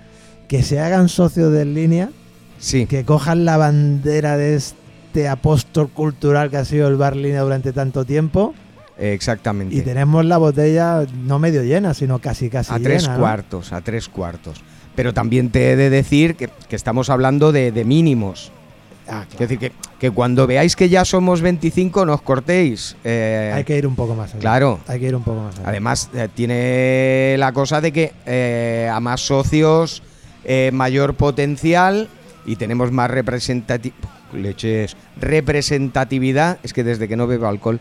que 0.50 0.64
se 0.64 0.80
hagan 0.82 1.08
socios 1.08 1.54
de 1.54 1.62
En 1.62 1.74
línea, 1.74 2.10
Sí, 2.60 2.86
que 2.86 3.06
cojan 3.06 3.46
la 3.46 3.56
bandera 3.58 4.36
de 4.38 4.56
este 4.56 4.81
apóstol 5.30 5.89
cultural 5.89 6.50
que 6.50 6.58
ha 6.58 6.65
sido 6.65 6.88
el 6.88 6.96
bar 6.96 7.15
línea 7.15 7.41
durante 7.41 7.74
tanto 7.74 8.06
tiempo. 8.06 8.53
exactamente. 8.98 9.75
Y 9.75 9.82
tenemos 9.82 10.25
la 10.25 10.38
botella 10.38 11.06
no 11.24 11.39
medio 11.39 11.63
llena, 11.63 11.94
sino 11.94 12.20
casi 12.20 12.50
casi 12.50 12.72
a 12.74 12.77
llena. 12.77 12.89
tres 12.89 13.08
¿no? 13.10 13.18
cuartos, 13.18 13.74
a 13.74 13.82
tres 13.82 14.08
cuartos. 14.08 14.62
Pero 14.96 15.13
también 15.13 15.50
te 15.51 15.72
he 15.72 15.75
de 15.75 15.89
decir 15.89 16.36
que, 16.36 16.50
que 16.68 16.75
estamos 16.75 17.10
hablando 17.10 17.51
de, 17.51 17.72
de 17.72 17.86
mínimos. 17.86 18.51
Ah, 19.08 19.25
Es 19.34 19.39
decir, 19.39 19.58
que, 19.58 19.72
que 20.00 20.12
cuando 20.12 20.46
veáis 20.48 20.75
que 20.75 20.88
ya 20.88 21.03
somos 21.06 21.41
25, 21.41 22.06
no 22.06 22.13
os 22.13 22.22
cortéis. 22.22 22.96
Eh, 23.03 23.51
Hay 23.53 23.63
que 23.63 23.77
ir 23.77 23.88
un 23.88 23.96
poco 23.96 24.15
más 24.15 24.32
allá. 24.32 24.39
Claro. 24.41 24.80
Hay 24.88 25.00
que 25.00 25.08
ir 25.08 25.15
un 25.15 25.24
poco 25.24 25.41
más 25.41 25.58
allá. 25.58 25.68
Además, 25.70 26.10
eh, 26.13 26.27
tiene 26.34 27.36
la 27.39 27.51
cosa 27.51 27.82
de 27.82 27.91
que 27.91 28.13
eh, 28.25 28.89
a 28.91 29.00
más 29.00 29.22
socios, 29.22 30.03
eh, 30.44 30.70
mayor 30.74 31.15
potencial 31.15 32.08
y 32.46 32.56
tenemos 32.56 32.92
más 32.92 33.10
representatividad. 33.12 34.10
Leches, 34.34 34.96
representatividad. 35.20 36.58
Es 36.64 36.74
que 36.74 36.84
desde 36.84 37.08
que 37.08 37.16
no 37.18 37.28
bebo 37.28 37.48
alcohol. 37.48 37.80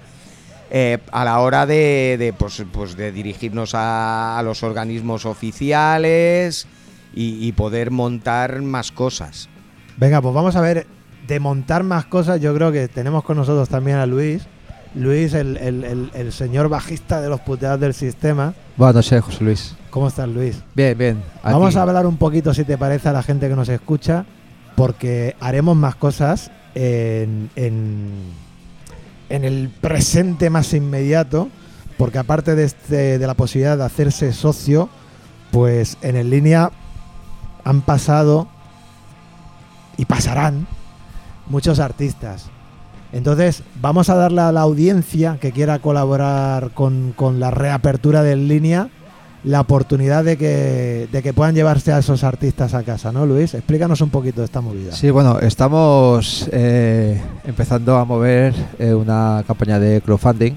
eh, 0.72 0.98
a 1.12 1.24
la 1.24 1.40
hora 1.40 1.66
de, 1.66 2.16
de, 2.18 2.32
pues, 2.32 2.62
pues 2.72 2.96
de 2.96 3.10
dirigirnos 3.12 3.74
a, 3.74 4.38
a 4.38 4.42
los 4.42 4.62
organismos 4.62 5.26
oficiales 5.26 6.66
y, 7.14 7.44
y 7.46 7.52
poder 7.52 7.90
montar 7.90 8.60
más 8.62 8.92
cosas. 8.92 9.48
Venga, 9.96 10.20
pues 10.22 10.32
vamos 10.34 10.54
a 10.56 10.60
ver, 10.60 10.86
de 11.26 11.40
montar 11.40 11.82
más 11.82 12.04
cosas, 12.06 12.40
yo 12.40 12.54
creo 12.54 12.70
que 12.72 12.86
tenemos 12.88 13.24
con 13.24 13.36
nosotros 13.36 13.68
también 13.68 13.96
a 13.98 14.06
Luis. 14.06 14.42
Luis, 14.94 15.34
el, 15.34 15.56
el- 15.56 15.84
el- 15.84 16.10
el 16.14 16.32
señor 16.32 16.68
bajista 16.68 17.20
de 17.20 17.28
los 17.28 17.40
puteados 17.40 17.78
del 17.80 17.94
sistema. 17.94 18.54
Buenas 18.76 18.94
noches, 18.96 19.22
José 19.22 19.44
Luis. 19.44 19.76
¿Cómo 19.90 20.08
estás, 20.08 20.28
Luis? 20.28 20.60
Bien, 20.74 20.96
bien. 20.98 21.22
Vamos 21.44 21.76
a 21.76 21.82
hablar 21.82 22.06
un 22.06 22.16
poquito, 22.16 22.52
si 22.54 22.64
te 22.64 22.76
parece, 22.78 23.08
a 23.08 23.12
la 23.12 23.22
gente 23.22 23.48
que 23.48 23.54
nos 23.56 23.68
escucha, 23.68 24.24
porque 24.80 25.36
haremos 25.40 25.76
más 25.76 25.94
cosas 25.94 26.50
en, 26.74 27.50
en- 27.54 28.32
en 29.28 29.44
el 29.44 29.68
presente 29.68 30.48
más 30.48 30.72
inmediato, 30.72 31.50
porque 31.98 32.16
aparte 32.16 32.54
de, 32.54 32.64
este- 32.64 33.18
de 33.18 33.26
la 33.26 33.34
posibilidad 33.34 33.76
de 33.76 33.84
hacerse 33.84 34.32
socio, 34.32 34.88
pues 35.50 35.98
en 36.00 36.16
En 36.16 36.30
línea 36.30 36.70
han 37.62 37.82
pasado 37.82 38.48
y 39.98 40.06
pasarán 40.06 40.66
muchos 41.46 41.78
artistas. 41.78 42.46
Entonces, 43.12 43.62
vamos 43.82 44.08
a 44.08 44.14
darle 44.14 44.40
a 44.40 44.50
la 44.50 44.62
audiencia 44.62 45.36
que 45.42 45.52
quiera 45.52 45.80
colaborar 45.80 46.70
con, 46.70 47.12
con 47.14 47.38
la 47.38 47.50
reapertura 47.50 48.22
de 48.22 48.32
En 48.32 48.48
línea 48.48 48.88
la 49.44 49.60
oportunidad 49.60 50.24
de 50.24 50.36
que, 50.36 51.08
de 51.10 51.22
que 51.22 51.32
puedan 51.32 51.54
llevarse 51.54 51.92
a 51.92 51.98
esos 51.98 52.24
artistas 52.24 52.74
a 52.74 52.82
casa, 52.82 53.10
¿no, 53.10 53.24
Luis? 53.24 53.54
Explícanos 53.54 54.00
un 54.00 54.10
poquito 54.10 54.40
de 54.42 54.44
esta 54.44 54.60
movida. 54.60 54.92
Sí, 54.92 55.10
bueno, 55.10 55.38
estamos 55.40 56.48
eh, 56.52 57.20
empezando 57.44 57.96
a 57.96 58.04
mover 58.04 58.54
eh, 58.78 58.92
una 58.92 59.42
campaña 59.46 59.78
de 59.78 60.00
crowdfunding, 60.02 60.52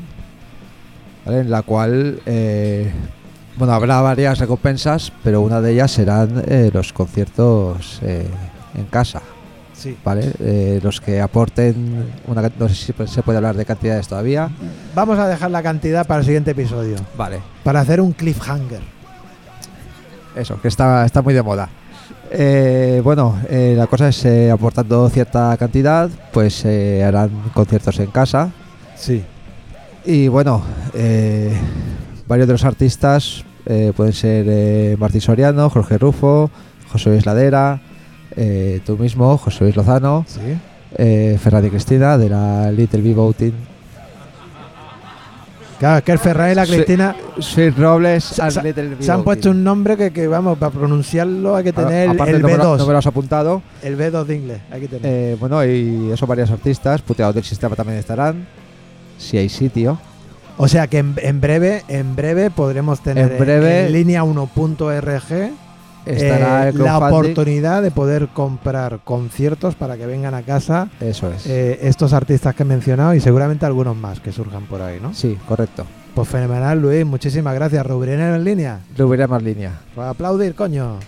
en 1.25 1.49
la 1.49 1.61
cual, 1.61 2.19
eh, 2.25 2.91
bueno, 3.55 3.73
habrá 3.73 4.01
varias 4.01 4.39
recompensas, 4.39 5.13
pero 5.23 5.39
una 5.39 5.61
de 5.61 5.71
ellas 5.71 5.91
serán 5.91 6.43
eh, 6.47 6.69
los 6.73 6.91
conciertos 6.91 7.99
eh, 8.01 8.27
en 8.75 8.85
casa, 8.85 9.21
Sí. 9.83 9.97
¿vale? 10.01 10.31
Eh, 10.39 10.79
los 10.81 11.01
que 11.01 11.19
aporten, 11.19 12.05
una, 12.25 12.49
no 12.57 12.69
sé 12.69 12.75
si 12.75 12.93
se 13.05 13.21
puede 13.21 13.37
hablar 13.37 13.57
de 13.57 13.65
cantidades 13.65 14.07
todavía. 14.07 14.49
Vamos 14.95 15.19
a 15.19 15.27
dejar 15.27 15.51
la 15.51 15.61
cantidad 15.61 16.07
para 16.07 16.21
el 16.21 16.25
siguiente 16.25 16.51
episodio, 16.51 16.95
Vale. 17.17 17.41
para 17.65 17.81
hacer 17.81 17.99
un 17.99 18.13
cliffhanger. 18.13 18.79
Eso, 20.37 20.61
que 20.61 20.69
está, 20.69 21.05
está 21.05 21.21
muy 21.21 21.33
de 21.33 21.43
moda. 21.43 21.67
Eh, 22.31 23.01
bueno, 23.03 23.37
eh, 23.49 23.73
la 23.77 23.87
cosa 23.87 24.07
es 24.07 24.23
eh, 24.23 24.49
aportando 24.49 25.09
cierta 25.09 25.55
cantidad, 25.57 26.09
pues 26.31 26.53
se 26.53 27.03
harán 27.03 27.29
conciertos 27.53 27.99
en 27.99 28.07
casa. 28.07 28.51
Sí. 28.95 29.21
Y 30.05 30.29
bueno, 30.29 30.63
varios 32.25 32.47
de 32.47 32.53
los 32.53 32.63
artistas 32.63 33.43
pueden 33.95 34.13
ser 34.13 34.97
Martín 34.97 35.21
Soriano, 35.21 35.69
Jorge 35.69 35.97
Rufo, 35.97 36.49
José 36.89 37.09
Luis 37.09 37.25
Ladera, 37.25 37.81
eh, 38.35 38.81
tú 38.85 38.97
mismo, 38.97 39.37
José 39.37 39.63
Luis 39.63 39.75
Lozano, 39.75 40.25
Sí. 40.27 40.39
eh, 40.97 41.37
Ferran 41.41 41.65
y 41.65 41.69
Cristina 41.69 42.17
de 42.17 42.29
la 42.29 42.71
Little 42.71 43.01
Big 43.01 43.15
Voting, 43.15 43.53
Claro, 45.79 45.97
es 45.97 46.03
que 46.03 46.11
el 46.13 46.19
Ferrari 46.19 46.51
y 46.53 46.55
la. 46.55 46.65
Cristina 46.65 47.15
Sweet 47.39 47.77
Robles 47.77 48.23
Se- 48.23 48.51
se- 48.51 48.63
Little 48.63 48.87
Big 48.89 49.03
se 49.03 49.11
han 49.11 49.23
puesto 49.23 49.49
un 49.51 49.63
nombre 49.65 49.97
que, 49.97 50.11
que, 50.13 50.27
vamos, 50.27 50.57
para 50.57 50.71
pronunciarlo 50.71 51.55
hay 51.57 51.63
que 51.65 51.73
tener 51.73 52.09
el 52.11 52.15
no 52.41 52.47
me 52.47 52.57
lo- 52.57 52.63
B2. 52.63 52.77
no 52.77 52.85
me 52.85 52.91
lo 52.93 52.99
has 52.99 53.07
apuntado. 53.07 53.61
El 53.81 53.97
B2 53.97 54.23
de 54.25 54.35
inglés, 54.35 54.59
hay 54.71 54.81
que 54.81 54.87
tener. 54.87 55.01
Eh, 55.05 55.35
bueno, 55.39 55.65
y 55.65 56.09
eso 56.13 56.25
varios 56.25 56.51
artistas, 56.51 57.01
puteados 57.01 57.35
del 57.35 57.43
sistema 57.43 57.75
también 57.75 57.99
estarán. 57.99 58.45
Si 59.17 59.37
hay 59.37 59.49
sitio. 59.49 59.97
o 60.57 60.67
sea 60.69 60.87
que 60.87 60.99
en, 60.99 61.15
en 61.17 61.41
breve, 61.41 61.83
en 61.89 62.15
breve 62.15 62.49
podremos 62.51 63.01
tener 63.01 63.31
En 63.33 63.37
breve- 63.39 63.87
en 63.87 63.91
línea 63.93 64.23
1.rg 64.23 65.51
Estará 66.05 66.69
eh, 66.69 66.73
la 66.73 66.97
oportunidad 66.97 67.81
de 67.81 67.91
poder 67.91 68.27
comprar 68.29 68.99
conciertos 69.03 69.75
para 69.75 69.97
que 69.97 70.05
vengan 70.05 70.33
a 70.33 70.41
casa 70.41 70.89
Eso 70.99 71.31
es. 71.31 71.45
eh, 71.47 71.79
estos 71.83 72.13
artistas 72.13 72.55
que 72.55 72.63
he 72.63 72.65
mencionado 72.65 73.13
y 73.13 73.19
seguramente 73.19 73.65
algunos 73.65 73.95
más 73.95 74.19
que 74.19 74.31
surjan 74.31 74.63
por 74.65 74.81
ahí, 74.81 74.99
¿no? 75.01 75.13
sí, 75.13 75.37
correcto. 75.47 75.85
Pues 76.13 76.27
fenomenal, 76.27 76.79
Luis, 76.79 77.03
muchísimas 77.07 77.55
gracias. 77.55 77.83
Rubirena 77.87 78.35
en 78.35 78.43
línea. 78.43 78.81
Hubiera 78.99 79.25
más 79.27 79.41
línea. 79.41 79.71
Para 79.95 80.11
aplaudir, 80.11 80.53
coño. 80.53 80.99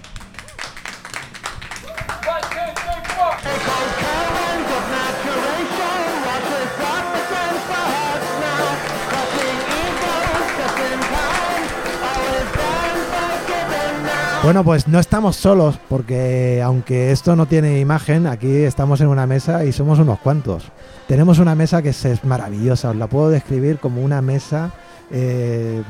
Bueno, 14.46 14.64
pues 14.64 14.88
no 14.88 15.00
estamos 15.00 15.38
solos, 15.38 15.80
porque 15.90 16.62
aunque 16.64 17.12
esto 17.12 17.36
no 17.36 17.48
tiene 17.48 17.80
imagen, 17.80 18.28
aquí 18.28 18.58
estamos 18.58 19.02
en 19.02 19.08
una 19.08 19.25
mesa 19.25 19.66
y 19.66 19.72
somos 19.72 19.98
unos 19.98 20.20
cuantos. 20.20 20.66
Tenemos 21.08 21.40
una 21.40 21.56
mesa 21.56 21.82
que 21.82 21.90
es, 21.90 22.24
maravillosa, 22.24 22.92
os 22.92 22.96
la 22.96 23.08
puedo 23.08 23.30
describir 23.30 23.80
como 23.80 24.04
una 24.04 24.22
mesa 24.22 24.72
eh, 25.10 25.82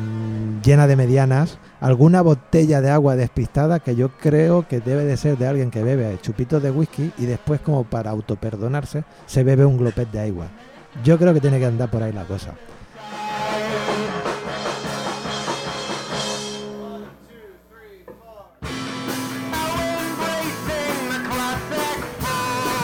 llena 0.64 0.88
de 0.88 0.96
medianas, 0.96 1.58
alguna 1.82 2.22
botella 2.22 2.80
de 2.80 2.92
agua 2.92 3.18
despistada 3.18 3.82
que 3.82 3.98
yo 3.98 4.12
creo 4.18 4.66
que 4.70 4.80
debe 4.80 5.04
de 5.04 5.18
ser 5.18 5.38
de 5.38 5.48
alguien 5.48 5.70
que 5.70 5.84
bebe 5.84 6.18
chupitos 6.22 6.64
de 6.64 6.72
whisky 6.72 7.12
y 7.18 7.26
después 7.26 7.60
como 7.60 7.84
para 7.84 8.12
autoperdonarse 8.12 9.04
se 9.26 9.44
bebe 9.44 9.66
un 9.66 9.78
glopet 9.78 10.10
de 10.12 10.22
agua. 10.22 10.46
Yo 11.04 11.18
creo 11.18 11.34
que 11.34 11.42
tiene 11.42 11.60
que 11.60 11.66
andar 11.66 11.92
por 11.92 12.02
ahí 12.02 12.14
la 12.14 12.24
cosa. 12.24 12.54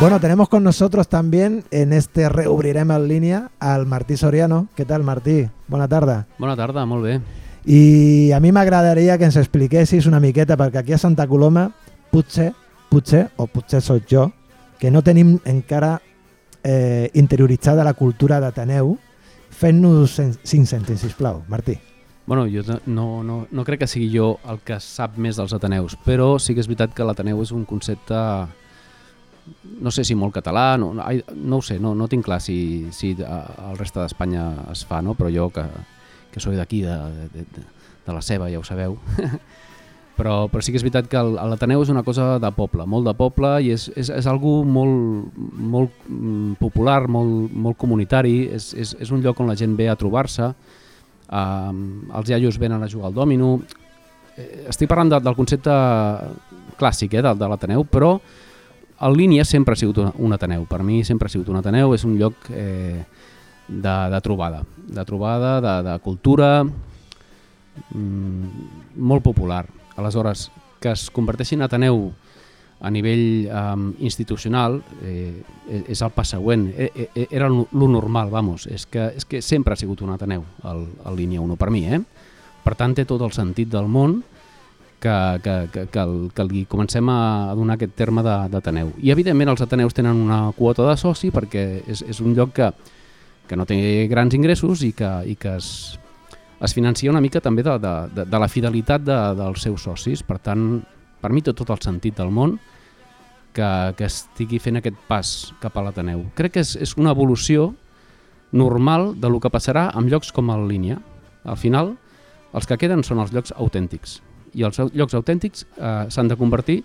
Bueno, 0.01 0.19
tenemos 0.19 0.49
con 0.49 0.63
nosotros 0.63 1.07
también 1.07 1.63
en 1.69 1.93
este 1.93 2.27
reubrirem 2.27 2.89
en 2.89 3.07
línea 3.07 3.51
al 3.59 3.85
Martí 3.85 4.17
Soriano. 4.17 4.67
¿Qué 4.73 4.83
tal, 4.83 5.03
Martí? 5.03 5.47
Buena 5.67 5.87
tarda. 5.87 6.25
Bona 6.39 6.55
tarda, 6.55 6.87
molt 6.87 7.03
bé. 7.03 7.21
I 7.65 8.31
a 8.31 8.39
mi 8.39 8.49
m'agradaria 8.51 9.19
que 9.19 9.27
ens 9.29 9.37
expliquessis 9.37 10.07
una 10.09 10.19
miqueta, 10.19 10.57
perquè 10.57 10.81
aquí 10.81 10.95
a 10.95 10.97
Santa 10.97 11.27
Coloma, 11.29 11.67
potser, 12.09 12.47
potser, 12.89 13.27
o 13.37 13.45
potser 13.45 13.83
sóc 13.85 14.09
jo, 14.09 14.31
que 14.81 14.89
no 14.89 15.03
tenim 15.05 15.35
encara 15.45 15.99
eh, 16.63 17.11
interioritzada 17.13 17.85
la 17.85 17.93
cultura 17.93 18.39
d'Ateneu, 18.41 18.95
fent-nos 19.53 20.17
cinc 20.17 20.65
cèntims, 20.65 21.05
sisplau, 21.05 21.43
Martí. 21.45 21.77
Bueno, 22.25 22.47
jo 22.49 22.65
no, 22.87 23.21
no, 23.21 23.45
no 23.51 23.63
crec 23.69 23.83
que 23.85 23.91
sigui 23.91 24.09
jo 24.09 24.39
el 24.49 24.65
que 24.65 24.81
sap 24.81 25.21
més 25.21 25.37
dels 25.37 25.53
Ateneus, 25.53 25.93
però 26.01 26.39
sí 26.41 26.57
que 26.57 26.65
és 26.65 26.71
veritat 26.73 26.97
que 26.97 27.05
l'Ateneu 27.05 27.45
és 27.45 27.53
un 27.53 27.69
concepte, 27.69 28.17
no 29.81 29.91
sé 29.91 30.03
si 30.05 30.15
molt 30.15 30.33
català, 30.35 30.77
no, 30.77 30.91
no, 30.93 31.57
ho 31.57 31.61
sé, 31.65 31.79
no, 31.81 31.95
no 31.97 32.07
tinc 32.07 32.25
clar 32.25 32.39
si, 32.41 32.87
si 32.93 33.15
a- 33.25 33.69
al 33.71 33.77
reste 33.79 33.99
d'Espanya 33.99 34.45
es 34.71 34.85
fa, 34.85 35.01
no? 35.01 35.15
però 35.17 35.31
jo 35.33 35.49
que, 35.49 35.63
que 36.31 36.39
soy 36.39 36.55
d'aquí, 36.55 36.81
de, 36.85 36.95
de, 37.33 37.45
de, 37.57 37.63
de 38.05 38.13
la 38.13 38.21
seva, 38.21 38.49
ja 38.53 38.59
ho 38.59 38.63
sabeu, 38.63 38.97
però, 40.17 40.45
però 40.51 40.61
sí 40.61 40.71
que 40.73 40.77
és 40.77 40.85
veritat 40.85 41.07
que 41.09 41.17
el- 41.17 41.33
l'Ateneu 41.49 41.81
és 41.81 41.89
una 41.89 42.03
cosa 42.05 42.35
de 42.39 42.51
poble, 42.53 42.85
molt 42.85 43.07
de 43.09 43.13
poble 43.17 43.55
i 43.65 43.71
és, 43.73 43.87
és, 43.97 44.11
és 44.21 44.27
algú 44.29 44.61
molt, 44.67 45.33
molt 45.57 46.05
mm, 46.07 46.53
popular, 46.61 47.07
molt, 47.09 47.49
molt 47.53 47.77
comunitari, 47.81 48.47
és, 48.53 48.71
és, 48.77 48.93
és 49.01 49.11
un 49.11 49.23
lloc 49.25 49.39
on 49.41 49.49
la 49.49 49.57
gent 49.57 49.73
ve 49.79 49.89
a 49.89 49.97
trobar-se, 49.97 50.51
um, 51.31 51.81
els 52.13 52.29
iaios 52.29 52.59
venen 52.61 52.83
a 52.83 52.89
jugar 52.91 53.09
al 53.09 53.17
dòmino, 53.17 53.55
eh, 54.37 54.67
estic 54.69 54.89
parlant 54.91 55.15
de, 55.15 55.19
del 55.25 55.35
concepte 55.39 55.73
clàssic 56.77 57.13
eh, 57.17 57.25
de, 57.25 57.33
de 57.37 57.49
l'Ateneu, 57.49 57.85
però 57.89 58.15
el 59.01 59.17
Línia 59.17 59.45
sempre 59.45 59.73
ha 59.73 59.79
sigut 59.79 59.97
un, 60.01 60.11
un 60.17 60.33
Ateneu. 60.33 60.65
Per 60.69 60.83
mi 60.85 61.03
sempre 61.07 61.27
ha 61.27 61.33
sigut 61.33 61.49
un 61.49 61.57
Ateneu, 61.59 61.93
és 61.95 62.03
un 62.05 62.17
lloc 62.19 62.35
eh, 62.53 63.03
de, 63.67 63.95
de 64.13 64.21
trobada, 64.21 64.63
de 64.77 65.05
trobada, 65.05 65.61
de, 65.63 65.83
de 65.89 65.99
cultura, 66.05 66.63
mm, 66.63 68.45
molt 68.97 69.23
popular. 69.25 69.65
Aleshores, 69.97 70.51
que 70.81 70.91
es 70.93 71.09
converteixi 71.13 71.55
en 71.57 71.63
Ateneu 71.65 72.11
a 72.81 72.89
nivell 72.89 73.45
um, 73.45 73.91
institucional 74.01 74.79
eh, 75.05 75.37
és 75.85 76.01
el 76.01 76.09
pas 76.15 76.31
següent. 76.33 76.65
E, 76.73 76.89
e, 77.13 77.27
era 77.29 77.49
lo 77.49 77.87
normal, 77.87 78.31
vamos. 78.33 78.65
És 78.65 78.87
que, 78.89 79.11
és 79.17 79.25
que 79.25 79.41
sempre 79.45 79.73
ha 79.73 79.77
sigut 79.77 80.01
un 80.01 80.09
Ateneu, 80.15 80.43
el, 80.65 80.87
el 81.05 81.19
línia 81.19 81.41
1, 81.41 81.57
per 81.61 81.69
mi. 81.73 81.85
Eh? 81.85 82.01
Per 82.61 82.75
tant, 82.77 82.95
té 82.97 83.05
tot 83.05 83.21
el 83.21 83.33
sentit 83.37 83.69
del 83.69 83.89
món 83.89 84.23
que, 85.01 85.39
que, 85.43 85.67
que, 85.73 85.87
que, 85.87 85.99
el, 85.99 86.29
que 86.33 86.43
li 86.45 86.61
comencem 86.69 87.09
a 87.09 87.51
donar 87.57 87.75
aquest 87.75 87.95
terme 87.97 88.21
d'Ateneu. 88.23 88.93
I, 89.01 89.09
evidentment, 89.11 89.49
els 89.51 89.63
Ateneus 89.65 89.97
tenen 89.97 90.21
una 90.21 90.43
quota 90.55 90.85
de 90.87 90.93
soci 91.01 91.31
perquè 91.33 91.65
és, 91.89 92.03
és 92.05 92.21
un 92.21 92.37
lloc 92.37 92.53
que, 92.59 92.69
que 93.49 93.57
no 93.57 93.65
té 93.67 93.81
grans 94.11 94.37
ingressos 94.37 94.85
i 94.85 94.93
que, 94.95 95.09
i 95.25 95.35
que 95.41 95.57
es, 95.57 95.71
es 96.61 96.77
financia 96.77 97.11
una 97.11 97.23
mica 97.23 97.41
també 97.41 97.65
de, 97.65 97.75
de, 97.81 97.95
de, 98.13 98.27
de 98.29 98.43
la 98.45 98.51
fidelitat 98.51 99.03
de, 99.03 99.19
dels 99.41 99.65
seus 99.65 99.89
socis. 99.89 100.21
Per 100.23 100.37
tant, 100.37 100.69
per 101.19 101.33
mi 101.33 101.41
té 101.41 101.57
tot 101.57 101.73
el 101.73 101.81
sentit 101.81 102.21
del 102.21 102.29
món 102.29 102.59
que, 103.57 103.67
que 103.97 104.05
estigui 104.05 104.61
fent 104.61 104.79
aquest 104.79 105.01
pas 105.09 105.35
cap 105.65 105.75
a 105.75 105.87
l'Ateneu. 105.89 106.27
Crec 106.37 106.59
que 106.59 106.63
és, 106.63 106.77
és 106.77 106.95
una 107.01 107.17
evolució 107.17 107.71
normal 108.53 109.15
de 109.17 109.33
lo 109.33 109.41
que 109.41 109.49
passarà 109.49 109.89
amb 109.97 110.13
llocs 110.13 110.29
com 110.31 110.53
el 110.53 110.69
Línia. 110.69 111.01
Al 111.41 111.57
final, 111.57 111.95
els 112.53 112.67
que 112.69 112.77
queden 112.77 113.01
són 113.01 113.23
els 113.23 113.33
llocs 113.33 113.55
autèntics 113.57 114.21
i 114.53 114.65
els 114.67 114.79
llocs 114.93 115.15
autèntics 115.17 115.65
eh, 115.77 116.05
s'han 116.11 116.31
de 116.31 116.37
convertir 116.39 116.81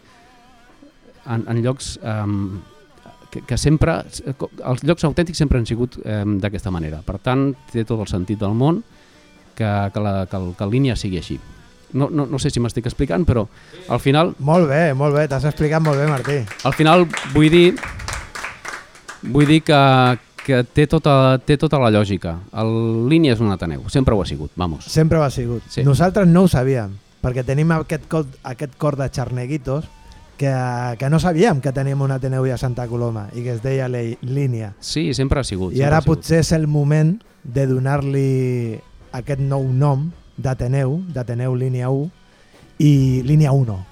en, 1.26 1.44
en 1.48 1.62
llocs 1.64 1.96
eh, 2.02 2.24
que, 3.30 3.42
que 3.42 3.58
sempre, 3.58 3.98
els 4.02 4.84
llocs 4.86 5.04
autèntics 5.08 5.38
sempre 5.38 5.58
han 5.60 5.66
sigut 5.68 5.98
eh, 6.04 6.22
d'aquesta 6.42 6.72
manera. 6.74 7.02
Per 7.06 7.18
tant, 7.22 7.50
té 7.72 7.84
tot 7.84 8.00
el 8.04 8.10
sentit 8.10 8.40
del 8.40 8.54
món 8.56 8.82
que, 9.56 9.68
que, 9.92 10.02
la, 10.02 10.26
que, 10.30 10.40
que 10.56 10.66
el 10.66 10.74
línia 10.74 10.96
sigui 10.96 11.20
així. 11.20 11.38
No, 11.96 12.08
no, 12.10 12.26
no 12.26 12.38
sé 12.42 12.50
si 12.50 12.60
m'estic 12.60 12.88
explicant, 12.90 13.24
però 13.24 13.46
al 13.88 14.02
final... 14.02 14.34
Molt 14.44 14.68
bé, 14.68 14.90
molt 14.98 15.14
bé, 15.16 15.26
t'has 15.30 15.46
explicat 15.48 15.82
molt 15.82 16.00
bé, 16.00 16.08
Martí. 16.10 16.40
Al 16.66 16.74
final 16.76 17.06
vull 17.32 17.48
dir, 17.52 17.66
vull 19.22 19.46
dir 19.48 19.62
que, 19.64 19.80
que 20.42 20.60
té, 20.66 20.88
tota, 20.90 21.38
té 21.46 21.56
tota 21.62 21.80
la 21.82 21.92
lògica. 21.94 22.36
El 22.58 23.08
línia 23.10 23.36
és 23.36 23.42
un 23.42 23.54
Ateneu, 23.54 23.86
sempre 23.92 24.16
ho 24.16 24.22
ha 24.22 24.28
sigut, 24.28 24.52
vamos. 24.58 24.90
Sempre 24.92 25.20
ho 25.20 25.24
ha 25.24 25.32
sigut. 25.32 25.64
Sí. 25.72 25.86
Nosaltres 25.86 26.28
no 26.28 26.44
ho 26.44 26.50
sabíem, 26.52 26.98
perquè 27.26 27.42
tenim 27.42 27.72
aquest 27.74 28.06
aquest 28.46 28.76
cor 28.78 28.94
de 28.96 29.08
xarneguitos 29.10 29.88
que, 30.38 30.52
que 30.98 31.10
no 31.10 31.18
sabíem 31.18 31.60
que 31.60 31.72
teníem 31.74 32.02
un 32.04 32.12
Ateneu 32.14 32.46
a 32.52 32.58
Santa 32.60 32.86
Coloma 32.86 33.26
i 33.34 33.42
que 33.42 33.56
es 33.56 33.62
deia 33.64 33.88
le, 33.88 34.18
línia. 34.22 34.74
Sí, 34.78 35.10
sempre 35.14 35.40
ha 35.40 35.44
sigut. 35.44 35.74
I 35.74 35.82
ara 35.82 36.02
sigut. 36.02 36.20
potser 36.20 36.42
és 36.44 36.52
el 36.54 36.68
moment 36.70 37.16
de 37.42 37.66
donar-li 37.66 38.76
aquest 39.16 39.40
nou 39.40 39.64
nom 39.72 40.10
d'Ateneu, 40.36 41.00
d'Ateneu 41.10 41.56
línia 41.56 41.90
1 41.90 42.10
y 42.78 43.22
línea 43.22 43.52
1. 43.52 43.86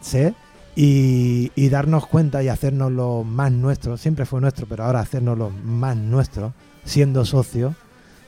¿Sí? 0.00 0.32
Y, 0.76 1.52
y, 1.54 1.68
darnos 1.68 2.06
cuenta 2.06 2.42
y 2.42 2.48
hacernoslo 2.48 3.24
más 3.24 3.52
nuestro, 3.52 3.96
siempre 3.96 4.26
fue 4.26 4.40
nuestro, 4.40 4.66
pero 4.66 4.84
ahora 4.84 5.00
hacernoslo 5.00 5.50
más 5.50 5.96
nuestro, 5.96 6.52
siendo 6.84 7.24
socio, 7.24 7.74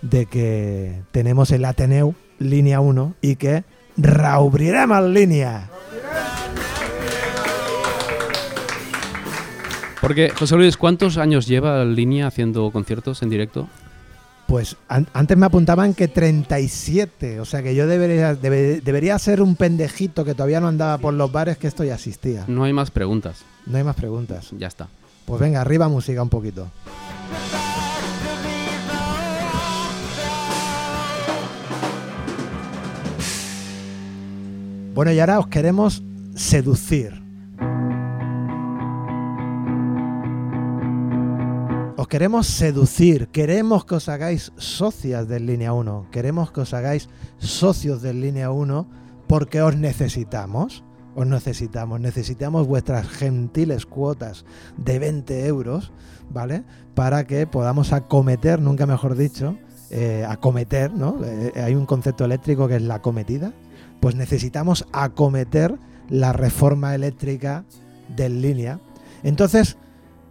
de 0.00 0.26
que 0.26 1.02
tenemos 1.11 1.50
el 1.50 1.64
Ateneu 1.64 2.14
línea 2.38 2.81
1 2.81 3.14
y 3.21 3.37
que 3.37 3.64
reobriremos 3.97 5.05
línea. 5.05 5.71
Porque, 10.00 10.31
José 10.31 10.57
Luis, 10.57 10.76
¿cuántos 10.76 11.19
años 11.19 11.47
lleva 11.47 11.85
Línea 11.85 12.29
haciendo 12.29 12.71
conciertos 12.71 13.23
en 13.23 13.31
directo? 13.31 13.69
Pues 14.47 14.76
an 14.88 15.09
antes 15.12 15.37
me 15.37 15.47
apuntaban 15.47 15.95
que 15.95 16.07
37, 16.07 17.41
o 17.41 17.45
sea 17.45 17.61
que 17.65 17.75
yo 17.75 17.88
debería, 17.88 18.37
debe, 18.37 18.81
debería 18.81 19.19
ser 19.19 19.43
un 19.43 19.57
pendejito 19.57 20.25
que 20.25 20.35
todavía 20.35 20.61
no 20.61 20.69
andaba 20.69 20.99
por 20.99 21.12
los 21.12 21.33
bares 21.33 21.59
que 21.59 21.67
esto 21.67 21.83
ya 21.83 21.97
asistía. 21.97 22.45
No 22.47 22.62
hay 22.62 22.73
más 22.73 22.93
preguntas. 22.93 23.45
No 23.67 23.79
hay 23.79 23.83
más 23.83 23.97
preguntas. 23.97 24.50
Ya 24.57 24.69
está. 24.69 24.87
Pues 25.25 25.41
venga, 25.41 25.61
arriba 25.61 25.89
música 25.89 26.23
un 26.23 26.28
poquito. 26.28 26.69
Bueno, 34.97 35.13
y 35.13 35.21
ahora 35.21 35.39
os 35.39 35.49
queremos 35.49 36.02
seducir. 36.35 37.23
Os 41.99 42.09
queremos 42.09 42.47
seducir, 42.47 43.28
queremos 43.28 43.85
que 43.85 43.97
os 43.97 44.09
hagáis 44.09 44.52
socias 44.56 45.28
del 45.28 45.45
Línea 45.45 45.75
1, 45.75 46.09
queremos 46.11 46.50
que 46.50 46.63
os 46.63 46.73
hagáis 46.73 47.11
socios 47.37 48.00
del 48.00 48.23
Línea 48.23 48.50
1 48.50 48.89
porque 49.28 49.61
os 49.61 49.76
necesitamos, 49.76 50.82
os 51.15 51.26
necesitamos, 51.26 52.00
necesitamos 52.00 52.67
vuestras 52.67 53.06
gentiles 53.06 53.85
cuotas 53.85 54.47
de 54.78 54.99
20 54.99 55.47
euros, 55.47 55.93
¿vale? 56.30 56.65
Para 56.95 57.26
que 57.26 57.47
podamos 57.47 57.93
acometer, 57.93 58.63
nunca 58.63 58.87
mejor 58.87 59.15
dicho, 59.15 59.59
eh, 59.91 60.25
acometer, 60.26 60.95
¿no? 60.95 61.23
Eh, 61.23 61.52
hay 61.56 61.75
un 61.75 61.85
concepto 61.85 62.25
eléctrico 62.25 62.67
que 62.67 62.76
es 62.76 62.82
la 62.82 62.95
acometida, 62.95 63.52
pues 64.00 64.15
necesitamos 64.15 64.87
acometer 64.93 65.78
la 66.09 66.32
reforma 66.32 66.95
eléctrica 66.95 67.65
del 68.15 68.43
línea. 68.43 68.78
Entonces, 69.23 69.76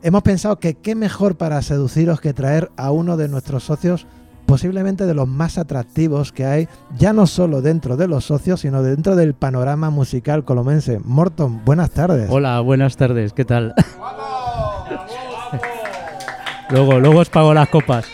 hemos 0.04 0.24
pensado 0.24 0.60
que 0.60 0.76
qué 0.76 0.96
mejor 0.96 1.38
para 1.38 1.62
seduciros 1.62 2.22
que 2.22 2.34
traer 2.34 2.72
a 2.78 2.92
uno 2.92 3.18
de 3.18 3.28
nuestros 3.28 3.64
socios 3.64 4.06
posiblemente 4.46 5.06
de 5.06 5.14
los 5.14 5.28
más 5.28 5.58
atractivos 5.58 6.32
que 6.32 6.46
hay, 6.46 6.68
ya 6.98 7.14
no 7.14 7.28
solo 7.28 7.62
dentro 7.62 7.98
de 7.98 8.08
los 8.08 8.26
socios, 8.26 8.62
sino 8.62 8.84
dentro 8.84 9.16
del 9.16 9.34
panorama 9.34 9.90
musical 9.90 10.46
colomense. 10.46 11.00
Morton, 11.04 11.64
buenas 11.66 11.92
tardes. 11.92 12.30
Hola, 12.30 12.60
buenas 12.60 12.96
tardes, 12.96 13.34
¿qué 13.34 13.46
tal? 13.46 13.74
luego, 16.70 17.00
luego 17.00 17.20
os 17.20 17.30
pago 17.30 17.54
las 17.54 17.70
copas. 17.70 18.06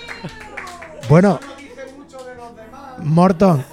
Bueno, 1.10 1.40
Morton, 3.04 3.64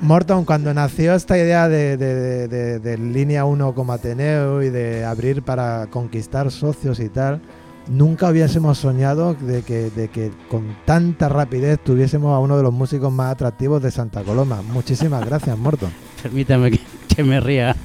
Morton, 0.00 0.44
cuando 0.46 0.72
nació 0.72 1.14
esta 1.14 1.36
idea 1.36 1.68
de, 1.68 1.96
de, 1.96 2.48
de, 2.48 2.78
de, 2.78 2.98
línea 2.98 3.44
1 3.44 3.74
como 3.74 3.92
Ateneo 3.92 4.62
y 4.62 4.70
de 4.70 5.04
abrir 5.04 5.42
para 5.42 5.88
conquistar 5.88 6.50
socios 6.50 7.00
y 7.00 7.10
tal, 7.10 7.42
nunca 7.86 8.30
hubiésemos 8.30 8.78
soñado 8.78 9.34
de 9.34 9.62
que, 9.62 9.90
de 9.90 10.08
que 10.08 10.30
con 10.48 10.74
tanta 10.86 11.28
rapidez 11.28 11.78
tuviésemos 11.84 12.34
a 12.34 12.38
uno 12.38 12.56
de 12.56 12.62
los 12.62 12.72
músicos 12.72 13.12
más 13.12 13.32
atractivos 13.32 13.82
de 13.82 13.90
Santa 13.90 14.22
Coloma. 14.22 14.62
Muchísimas 14.62 15.24
gracias, 15.26 15.58
Morton. 15.58 15.90
Permítame 16.22 16.70
que, 16.70 16.80
que 17.14 17.22
me 17.22 17.38
ría. 17.40 17.76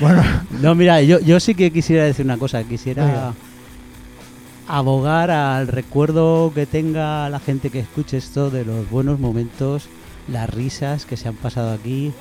bueno. 0.00 0.22
No, 0.60 0.74
mira, 0.76 1.02
yo, 1.02 1.18
yo 1.18 1.40
sí 1.40 1.56
que 1.56 1.72
quisiera 1.72 2.04
decir 2.04 2.24
una 2.24 2.38
cosa. 2.38 2.62
Quisiera. 2.62 3.34
Abogar 4.78 5.30
al 5.30 5.66
recuerdo 5.66 6.52
que 6.54 6.64
tenga 6.64 7.28
la 7.28 7.40
gente 7.40 7.70
que 7.70 7.80
escuche 7.80 8.16
esto 8.16 8.50
de 8.50 8.64
los 8.64 8.88
buenos 8.88 9.18
momentos, 9.18 9.88
las 10.28 10.48
risas 10.48 11.06
que 11.06 11.16
se 11.16 11.28
han 11.28 11.34
pasado 11.34 11.72
aquí, 11.72 12.12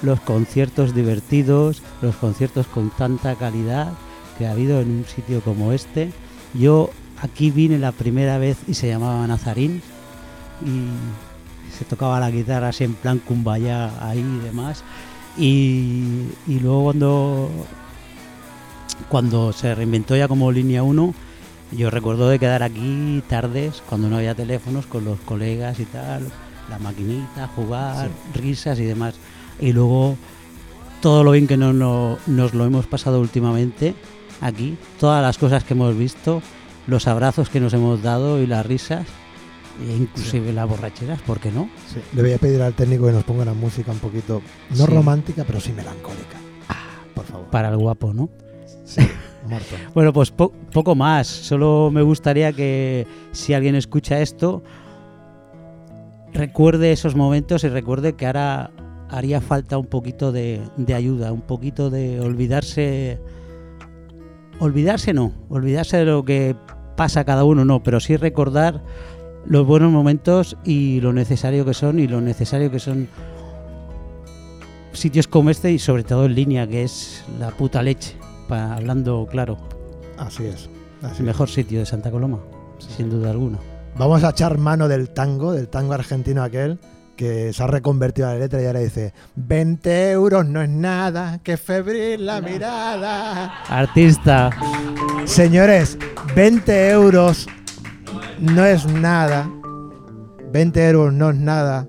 los 0.00 0.20
conciertos 0.20 0.94
divertidos, 0.94 1.82
los 2.00 2.16
conciertos 2.16 2.66
con 2.66 2.90
tanta 2.90 3.34
calidad 3.34 3.92
que 4.38 4.46
ha 4.46 4.52
habido 4.52 4.80
en 4.80 4.90
un 4.90 5.04
sitio 5.04 5.42
como 5.42 5.72
este. 5.72 6.12
Yo 6.54 6.90
aquí 7.20 7.50
vine 7.50 7.78
la 7.78 7.92
primera 7.92 8.38
vez 8.38 8.56
y 8.66 8.74
se 8.74 8.88
llamaba 8.88 9.26
Nazarín 9.26 9.82
y 10.64 11.76
se 11.76 11.84
tocaba 11.84 12.20
la 12.20 12.30
guitarra 12.30 12.68
así 12.68 12.84
en 12.84 12.94
plan 12.94 13.18
cumbaya 13.18 14.08
ahí 14.08 14.20
y 14.20 14.44
demás. 14.44 14.82
Y, 15.36 16.28
luego 16.46 16.84
cuando, 16.84 17.50
cuando 19.08 19.52
se 19.52 19.74
reinventó 19.74 20.16
ya 20.16 20.28
como 20.28 20.50
línea 20.52 20.82
1, 20.82 21.14
yo 21.76 21.90
recuerdo 21.90 22.28
de 22.28 22.38
quedar 22.38 22.62
aquí 22.62 23.22
tardes 23.28 23.82
cuando 23.88 24.08
no 24.08 24.16
había 24.16 24.34
teléfonos 24.34 24.86
con 24.86 25.04
los 25.04 25.18
colegas 25.20 25.80
y 25.80 25.84
tal, 25.86 26.28
la 26.68 26.78
maquinita, 26.78 27.48
jugar, 27.48 28.08
sí. 28.08 28.40
risas 28.40 28.78
y 28.78 28.84
demás. 28.84 29.14
Y 29.60 29.72
luego 29.72 30.16
todo 31.00 31.24
lo 31.24 31.32
bien 31.32 31.46
que 31.46 31.56
no, 31.56 31.72
no, 31.72 32.18
nos 32.26 32.54
lo 32.54 32.64
hemos 32.64 32.86
pasado 32.86 33.20
últimamente 33.20 33.94
aquí, 34.40 34.76
todas 35.00 35.22
las 35.22 35.38
cosas 35.38 35.64
que 35.64 35.74
hemos 35.74 35.96
visto, 35.96 36.42
los 36.86 37.06
abrazos 37.06 37.48
que 37.48 37.60
nos 37.60 37.72
hemos 37.74 38.02
dado 38.02 38.40
y 38.40 38.46
las 38.46 38.66
risas, 38.66 39.06
e 39.80 39.96
inclusive 39.96 40.48
sí. 40.48 40.54
las 40.54 40.68
borracheras, 40.68 41.20
¿por 41.22 41.40
qué 41.40 41.50
no? 41.50 41.70
Sí. 41.92 42.00
Le 42.14 42.22
voy 42.22 42.32
a 42.32 42.38
pedir 42.38 42.60
al 42.60 42.74
técnico 42.74 43.06
que 43.06 43.12
nos 43.12 43.24
ponga 43.24 43.42
una 43.42 43.54
música 43.54 43.92
un 43.92 43.98
poquito, 43.98 44.42
no 44.70 44.86
sí. 44.86 44.92
romántica, 44.92 45.44
pero 45.46 45.60
sí 45.60 45.72
melancólica. 45.72 46.36
Ah, 46.68 47.04
por 47.14 47.24
favor. 47.24 47.46
Para 47.50 47.68
el 47.68 47.76
guapo, 47.76 48.12
¿no? 48.12 48.28
Sí, 48.84 49.00
bueno, 49.94 50.12
pues 50.12 50.30
po 50.30 50.52
poco 50.72 50.94
más. 50.94 51.26
Solo 51.26 51.90
me 51.92 52.02
gustaría 52.02 52.52
que 52.52 53.06
si 53.32 53.54
alguien 53.54 53.74
escucha 53.74 54.20
esto, 54.20 54.62
recuerde 56.32 56.92
esos 56.92 57.14
momentos 57.14 57.64
y 57.64 57.68
recuerde 57.68 58.14
que 58.14 58.26
ahora 58.26 58.70
haría 59.10 59.40
falta 59.40 59.78
un 59.78 59.86
poquito 59.86 60.32
de 60.32 60.60
ayuda, 60.94 61.32
un 61.32 61.42
poquito 61.42 61.90
de 61.90 62.20
olvidarse 62.20 63.20
olvidarse 64.62 65.12
no, 65.12 65.32
olvidarse 65.48 65.98
de 65.98 66.04
lo 66.04 66.24
que 66.24 66.54
pasa 66.96 67.24
cada 67.24 67.44
uno 67.44 67.64
no, 67.64 67.82
pero 67.82 68.00
sí 68.00 68.16
recordar 68.16 68.82
los 69.44 69.66
buenos 69.66 69.90
momentos 69.90 70.56
y 70.64 71.00
lo 71.00 71.12
necesario 71.12 71.64
que 71.64 71.74
son 71.74 71.98
y 71.98 72.06
lo 72.06 72.20
necesario 72.20 72.70
que 72.70 72.78
son 72.78 73.08
sitios 74.92 75.26
como 75.26 75.50
este 75.50 75.72
y 75.72 75.78
sobre 75.78 76.04
todo 76.04 76.26
en 76.26 76.34
línea, 76.34 76.66
que 76.66 76.84
es 76.84 77.24
la 77.40 77.50
puta 77.50 77.82
leche, 77.82 78.14
pa- 78.48 78.74
hablando 78.74 79.26
claro, 79.30 79.58
Así 80.18 80.44
es. 80.46 80.68
así 81.02 81.06
el 81.06 81.12
es. 81.12 81.20
mejor 81.20 81.48
sitio 81.48 81.80
de 81.80 81.86
Santa 81.86 82.10
Coloma, 82.10 82.38
sin 82.78 83.10
duda 83.10 83.30
alguna. 83.30 83.58
Vamos 83.96 84.24
a 84.24 84.30
echar 84.30 84.58
mano 84.58 84.88
del 84.88 85.10
tango, 85.10 85.52
del 85.52 85.68
tango 85.68 85.92
argentino 85.92 86.42
aquel, 86.42 86.78
que 87.16 87.52
se 87.52 87.62
ha 87.62 87.66
reconvertido 87.66 88.28
a 88.28 88.32
la 88.32 88.38
letra 88.40 88.60
y 88.62 88.66
ahora 88.66 88.80
dice 88.80 89.12
20 89.36 90.10
euros 90.12 90.46
no 90.46 90.62
es 90.62 90.68
nada, 90.70 91.40
que 91.42 91.56
febril 91.58 92.24
la 92.26 92.40
mirada. 92.40 93.62
Artista, 93.68 94.50
Señores, 95.26 95.98
20 96.34 96.90
euros 96.90 97.46
no 98.40 98.64
es 98.64 98.86
nada. 98.86 99.48
20 100.52 100.88
euros 100.88 101.12
no 101.12 101.30
es 101.30 101.36
nada. 101.36 101.86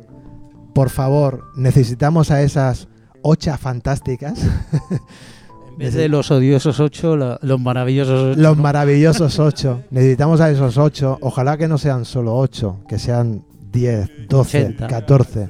Por 0.76 0.90
favor, 0.90 1.46
necesitamos 1.56 2.30
a 2.32 2.42
esas 2.42 2.88
ochas 3.22 3.60
fantásticas, 3.60 4.40
en 5.74 5.78
vez 5.80 5.94
de 5.94 6.08
los 6.10 6.32
odiosos 6.32 6.80
ocho, 6.80 7.18
la- 7.18 7.40
los 7.42 7.60
maravillosos 7.60 8.32
ocho. 8.34 8.42
los 8.42 8.58
maravillosos 8.58 9.40
8. 9.40 9.84
Necesitamos 9.92 10.40
a 10.42 10.50
esos 10.50 10.78
8. 10.78 11.18
Ojalá 11.22 11.58
que 11.58 11.68
no 11.68 11.78
sean 11.78 12.06
solo 12.06 12.36
8, 12.36 12.80
que 12.88 13.00
sean 13.00 13.44
10, 13.72 14.28
12, 14.30 14.58
80. 14.66 14.88
14, 14.88 15.50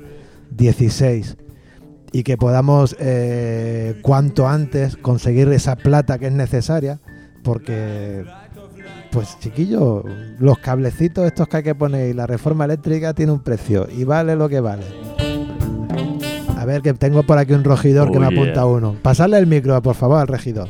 16. 0.52 1.38
Y 2.12 2.24
que 2.24 2.38
podamos 2.38 2.96
eh, 3.00 4.00
cuanto 4.02 4.48
antes 4.48 4.96
conseguir 4.98 5.48
esa 5.50 5.76
plata 5.76 6.20
que 6.20 6.28
es 6.28 6.34
necesaria. 6.34 7.00
Porque, 7.44 8.24
pues 9.12 9.38
chiquillo, 9.40 10.04
los 10.40 10.58
cablecitos 10.60 11.26
estos 11.26 11.48
que 11.50 11.58
hay 11.58 11.64
que 11.64 11.76
poner 11.76 12.10
y 12.10 12.14
la 12.14 12.26
reforma 12.28 12.66
eléctrica 12.66 13.14
tiene 13.14 13.32
un 13.34 13.44
precio. 13.44 13.88
Y 13.94 14.04
vale 14.06 14.36
lo 14.36 14.48
que 14.48 14.60
vale. 14.62 14.84
A 16.64 16.66
ver, 16.66 16.82
que 16.82 16.94
tengo 16.94 17.24
por 17.24 17.38
aquí 17.38 17.52
un 17.52 17.66
regidor 17.66 18.10
que 18.10 18.20
me 18.20 18.28
Oh, 18.28 18.30
yeah. 18.30 18.40
apunta 18.42 18.66
uno. 18.66 18.96
Pasarle 19.02 19.38
el 19.38 19.48
micro, 19.48 19.82
por 19.82 19.96
favor, 19.96 20.22
al 20.22 20.30
regidor. 20.30 20.70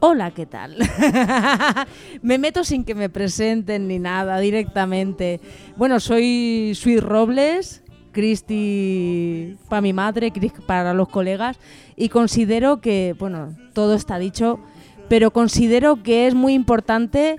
Hola, 0.00 0.32
¿qué 0.32 0.44
tal? 0.44 0.76
me 2.22 2.36
meto 2.36 2.62
sin 2.62 2.84
que 2.84 2.94
me 2.94 3.08
presenten 3.08 3.88
ni 3.88 3.98
nada, 3.98 4.38
directamente. 4.38 5.40
Bueno, 5.78 5.98
soy 5.98 6.72
Sweet 6.74 7.00
Robles, 7.00 7.82
Cristi 8.12 9.56
para 9.70 9.80
mi 9.80 9.94
madre, 9.94 10.30
Cris 10.30 10.52
para 10.66 10.92
los 10.92 11.08
colegas, 11.08 11.58
y 11.96 12.10
considero 12.10 12.82
que, 12.82 13.16
bueno, 13.18 13.56
todo 13.72 13.94
está 13.94 14.18
dicho, 14.18 14.60
pero 15.08 15.30
considero 15.30 16.02
que 16.02 16.26
es 16.26 16.34
muy 16.34 16.52
importante 16.52 17.38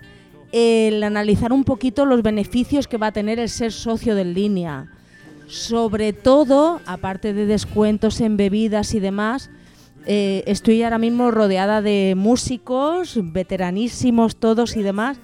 el 0.51 1.03
analizar 1.03 1.51
un 1.51 1.63
poquito 1.63 2.05
los 2.05 2.21
beneficios 2.21 2.87
que 2.87 2.97
va 2.97 3.07
a 3.07 3.11
tener 3.11 3.39
el 3.39 3.49
ser 3.49 3.71
socio 3.71 4.15
de 4.15 4.25
línea. 4.25 4.91
Sobre 5.47 6.13
todo, 6.13 6.81
aparte 6.85 7.33
de 7.33 7.45
descuentos 7.45 8.19
en 8.21 8.37
bebidas 8.37 8.93
y 8.93 8.99
demás, 8.99 9.49
eh, 10.05 10.43
estoy 10.47 10.83
ahora 10.83 10.97
mismo 10.97 11.31
rodeada 11.31 11.81
de 11.81 12.13
músicos, 12.15 13.19
veteranísimos 13.21 14.37
todos 14.37 14.77
y 14.77 14.81
demás, 14.81 15.17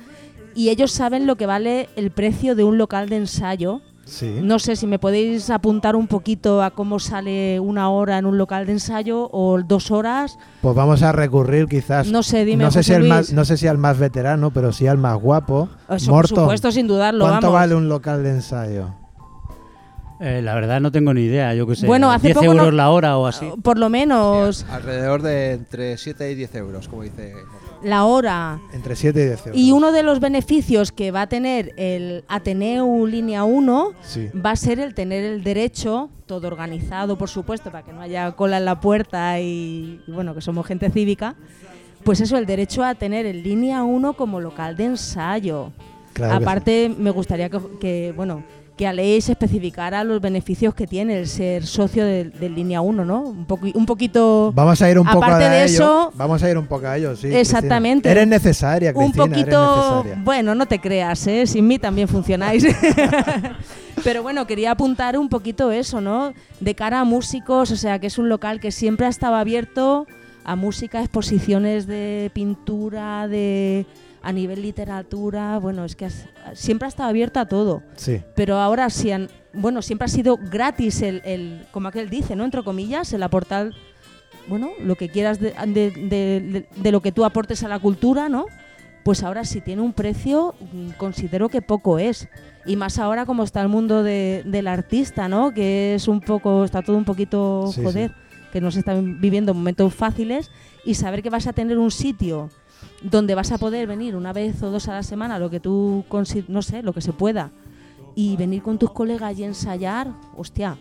y 0.55 0.69
ellos 0.69 0.91
saben 0.91 1.25
lo 1.25 1.36
que 1.36 1.45
vale 1.45 1.89
el 1.95 2.12
precio 2.12 2.55
de 2.55 2.63
un 2.63 2.77
local 2.77 3.09
de 3.09 3.17
ensayo. 3.17 3.81
Sí. 4.06 4.39
No 4.42 4.60
sé 4.60 4.76
si 4.76 4.86
me 4.86 5.00
podéis 5.00 5.50
apuntar 5.50 5.96
un 5.96 6.08
poquito 6.08 6.62
a 6.62 6.72
cómo 6.72 7.00
sale 7.00 7.60
una 7.60 7.89
hora 7.89 8.18
en 8.18 8.26
un 8.26 8.38
local 8.38 8.66
de 8.66 8.74
ensayo 8.74 9.30
o 9.32 9.62
dos 9.62 9.92
horas. 9.92 10.38
Pues 10.62 10.76
vamos 10.76 11.04
a 11.04 11.12
recurrir 11.12 11.68
quizás. 11.68 12.08
No 12.08 12.22
sé, 12.22 12.44
dime, 12.46 12.66
no 12.66 12.72
sé, 12.72 12.80
José 12.80 12.84
si 12.88 12.94
al 12.94 13.00
Luis. 13.02 13.10
más, 13.10 13.34
no 13.34 13.46
sé 13.46 13.58
si 13.58 13.68
al 13.68 13.78
más 13.78 13.98
veterano, 13.98 14.52
pero 14.52 14.72
sí 14.74 14.88
al 14.88 14.98
más 14.98 15.18
guapo. 15.18 15.70
Eso, 15.89 16.12
por 16.12 16.28
supuesto, 16.28 16.72
sin 16.72 16.88
dudarlo. 16.88 17.26
¿Cuánto 17.26 17.48
vamos. 17.48 17.62
vale 17.62 17.76
un 17.76 17.88
local 17.88 18.24
de 18.24 18.32
ensayo? 18.32 19.03
Eh, 20.19 20.41
la 20.41 20.54
verdad 20.56 20.80
no 20.80 20.91
tengo 20.91 21.13
ni 21.13 21.21
idea, 21.21 21.54
yo 21.54 21.67
qué 21.67 21.76
sé. 21.76 21.86
Bueno, 21.88 22.12
hace 22.12 22.28
10 22.28 22.36
poco 22.36 22.45
euros 22.45 22.65
no- 22.67 22.71
la 22.71 22.89
hora 22.91 23.17
o 23.17 23.26
así. 23.28 23.45
Por 23.62 23.78
lo 23.78 23.89
menos 23.89 24.65
Alrededor 24.69 25.21
de 25.21 25.54
entre 25.54 25.97
7 25.97 26.32
y 26.32 26.36
10 26.36 26.56
euros, 26.56 26.88
como 26.88 27.04
dice. 27.04 27.34
la 27.84 28.06
hora. 28.06 28.60
Entre 28.73 28.95
7 28.95 29.21
y 29.21 29.26
10 29.26 29.47
euros. 29.47 29.62
Y 29.62 29.71
uno 29.73 29.91
de 29.91 30.04
los 30.04 30.19
beneficios 30.21 30.91
que 30.93 31.12
va 31.12 31.23
a 31.23 31.28
tener 31.28 31.73
el 31.78 32.23
Ateneu 32.30 33.06
Línea 33.08 33.43
1 33.43 33.91
Sí. 34.04 34.30
va 34.34 34.52
a 34.52 34.56
ser 34.56 34.80
el 34.80 34.93
tener 34.93 35.26
el 35.26 35.43
derecho, 35.43 36.10
todo 36.26 36.47
organizado 36.47 37.17
por 37.17 37.28
supuesto, 37.30 37.71
para 37.71 37.84
que 37.84 37.91
no 37.91 37.99
haya 38.02 38.32
cola 38.34 38.58
en 38.58 38.65
la 38.65 38.80
puerta 38.80 39.39
y, 39.41 39.99
y 40.08 40.12
bueno, 40.12 40.34
que 40.34 40.39
somos 40.41 40.65
gente 40.65 40.89
cívica, 40.91 41.36
pues 42.06 42.21
eso, 42.21 42.38
el 42.38 42.45
derecho 42.45 42.84
a 42.84 42.95
tener 42.95 43.26
el 43.26 43.43
Línea 43.43 43.84
1 43.84 44.13
como 44.13 44.39
local 44.39 44.78
de 44.78 44.86
ensayo. 44.86 45.71
Claro 46.13 46.38
que 46.38 46.43
Aparte, 46.43 46.95
me 46.97 47.10
gustaría 47.10 47.49
que, 47.49 47.60
que, 47.82 48.13
bueno, 48.15 48.43
que 48.75 48.88
Aleix 48.88 49.29
especificara 49.29 50.03
los 50.03 50.19
beneficios 50.19 50.73
que 50.73 50.88
tiene 50.88 51.19
el 51.19 51.27
ser 51.27 51.63
socio 51.65 52.03
del 52.05 52.33
Línea 52.55 52.81
1, 52.81 53.05
¿no? 53.05 53.21
Un, 53.21 53.45
poqui- 53.47 53.71
un 53.75 53.86
poquito... 53.86 54.51
Vamos 54.55 54.81
a 54.81 54.89
ir 54.89 54.97
un 54.97 55.05
poco 55.05 55.23
Aparte 55.23 55.45
a 55.45 55.49
de 55.49 55.63
ello. 55.65 55.73
eso- 55.75 56.12
Vamos 56.15 56.41
a 56.41 56.49
ir 56.49 56.57
un 56.57 56.65
poco 56.65 56.88
a 56.88 56.97
ello, 56.97 57.15
sí. 57.15 57.27
Exactamente. 57.27 58.09
Cristina. 58.09 58.12
Eres 58.23 58.27
necesaria, 58.27 58.89
un 58.95 59.12
Cristina, 59.12 59.25
eres 59.25 59.36
poquito 59.45 60.05
bueno 60.23 60.55
no 60.55 60.65
te 60.65 60.79
creas 60.79 61.27
¿eh? 61.27 61.45
sin 61.45 61.67
mí 61.67 61.77
también 61.77 62.07
funcionáis 62.07 62.65
pero 64.03 64.23
bueno 64.23 64.45
quería 64.47 64.71
apuntar 64.71 65.17
un 65.17 65.29
poquito 65.29 65.71
eso 65.71 66.01
no 66.01 66.33
de 66.59 66.75
cara 66.75 66.99
a 67.01 67.03
músicos 67.03 67.71
o 67.71 67.75
sea 67.75 67.99
que 67.99 68.07
es 68.07 68.17
un 68.17 68.29
local 68.29 68.59
que 68.59 68.71
siempre 68.71 69.05
ha 69.05 69.09
estado 69.09 69.36
abierto 69.36 70.07
a 70.43 70.55
música 70.55 70.99
exposiciones 71.01 71.88
de 71.88 72.29
pintura 72.33 73.27
de 73.27 73.86
a 74.23 74.31
nivel 74.31 74.62
literatura 74.62 75.59
bueno 75.59 75.86
es 75.86 75.95
que 75.95 76.05
has- 76.05 76.27
siempre 76.53 76.86
ha 76.86 76.89
estado 76.89 77.09
abierto 77.09 77.39
a 77.39 77.45
todo. 77.45 77.83
Sí. 77.95 78.21
pero 78.36 78.57
ahora 78.57 78.89
sí 78.89 79.12
han, 79.12 79.27
bueno 79.53 79.81
siempre 79.81 80.05
ha 80.05 80.09
sido 80.09 80.38
gratis 80.38 81.01
el, 81.01 81.21
el 81.25 81.65
como 81.71 81.89
aquel 81.89 82.09
dice 82.09 82.36
no 82.36 82.43
entre 82.45 82.63
comillas 82.63 83.12
el 83.13 83.21
aportar 83.23 83.71
bueno 84.47 84.71
lo 84.83 84.95
que 84.95 85.09
quieras 85.09 85.39
de, 85.39 85.51
de- 85.67 85.91
de- 85.91 86.41
de- 86.41 86.67
de 86.75 86.91
lo 86.91 87.01
que 87.01 87.12
tú 87.12 87.23
aportes 87.25 87.63
a 87.63 87.67
la 87.67 87.79
cultura 87.79 88.29
no 88.29 88.45
pues 89.03 89.21
ahora 89.23 89.43
si 89.43 89.59
tiene 89.59 89.81
un 89.81 89.91
precio 89.93 90.55
mm, 90.71 90.91
considero 90.91 91.49
que 91.49 91.62
poco 91.62 91.99
es. 91.99 92.29
Y 92.65 92.77
más 92.77 92.99
ahora 92.99 93.25
como 93.25 93.43
está 93.43 93.62
el 93.62 93.67
mundo 93.67 94.01
de- 94.01 94.43
del 94.45 94.67
artista 94.67 95.27
no 95.27 95.53
que 95.53 95.95
es 95.95 96.07
un 96.07 96.21
poco 96.21 96.63
está 96.63 96.81
todo 96.81 96.95
un 96.95 97.03
poquito 97.03 97.69
Sí, 97.73 97.83
joder 97.83 98.12
que 98.53 98.62
no 98.62 98.71
se 98.71 98.79
están 98.79 99.19
viviendo 99.19 99.53
momentos 99.53 99.93
fáciles. 99.93 100.49
Y 100.86 100.93
saber 100.93 101.21
que 101.23 101.29
vas 101.29 101.47
a 101.47 101.53
tener 101.53 101.77
un 101.79 101.89
sitio 101.91 102.49
donde 103.02 103.36
vas 103.36 103.52
a 103.52 103.58
poder 103.58 103.88
venir 103.88 104.15
una 104.15 104.34
vez 104.34 104.62
o 104.63 104.69
dos 104.72 104.88
a 104.88 104.93
la 104.93 105.04
semana, 105.04 105.39
lo 105.39 105.50
que 105.50 105.60
tú, 105.60 106.04
no 106.48 106.62
sé, 106.62 106.84
lo 106.84 106.93
que 106.93 107.02
se 107.02 107.13
pueda, 107.13 107.52
y 108.15 108.36
venir 108.38 108.62
con 108.62 108.78
tus 108.78 108.91
colegas 108.91 109.38
y 109.39 109.43
ensayar, 109.43 110.08
hostia, 110.38 110.78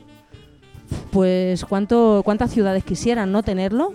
pues 1.10 1.64
cuánto, 1.64 2.22
cuántas 2.24 2.50
ciudades 2.50 2.84
quisieran 2.84 3.32
no 3.32 3.42
tenerlo. 3.42 3.94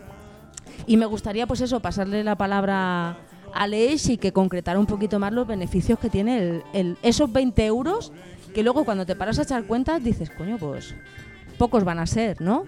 Y 0.85 0.97
me 0.97 1.05
gustaría, 1.05 1.47
pues 1.47 1.61
eso, 1.61 1.79
pasarle 1.79 2.23
la 2.23 2.35
palabra 2.37 3.17
a 3.53 3.67
Leix 3.67 4.09
y 4.09 4.17
que 4.17 4.31
concretara 4.31 4.79
un 4.79 4.85
poquito 4.85 5.19
más 5.19 5.33
los 5.33 5.47
beneficios 5.47 5.99
que 5.99 6.09
tiene 6.09 6.37
el, 6.37 6.63
el- 6.73 6.97
esos 7.01 7.31
20 7.31 7.65
euros, 7.65 8.11
que 8.53 8.63
luego 8.63 8.85
cuando 8.85 9.05
te 9.05 9.15
paras 9.15 9.39
a 9.39 9.43
echar 9.43 9.65
cuentas 9.65 10.03
dices, 10.03 10.29
coño, 10.31 10.57
pues 10.57 10.95
pocos 11.57 11.83
van 11.83 11.99
a 11.99 12.05
ser, 12.05 12.39
¿no? 12.41 12.63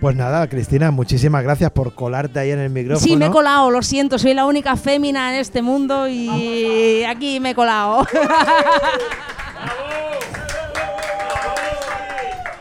Pues 0.00 0.14
nada, 0.14 0.46
Cristina, 0.48 0.90
muchísimas 0.90 1.42
gracias 1.42 1.70
por 1.70 1.94
colarte 1.94 2.38
ahí 2.38 2.50
en 2.50 2.58
el 2.58 2.70
micrófono. 2.70 3.00
Sí, 3.04 3.16
me 3.16 3.26
he 3.26 3.30
colado, 3.30 3.70
lo 3.70 3.82
siento, 3.82 4.18
soy 4.18 4.34
la 4.34 4.44
única 4.44 4.76
fémina 4.76 5.32
en 5.34 5.40
este 5.40 5.62
mundo 5.62 6.06
y 6.08 7.02
aquí 7.04 7.40
me 7.40 7.50
he 7.50 7.54
colado. 7.54 8.06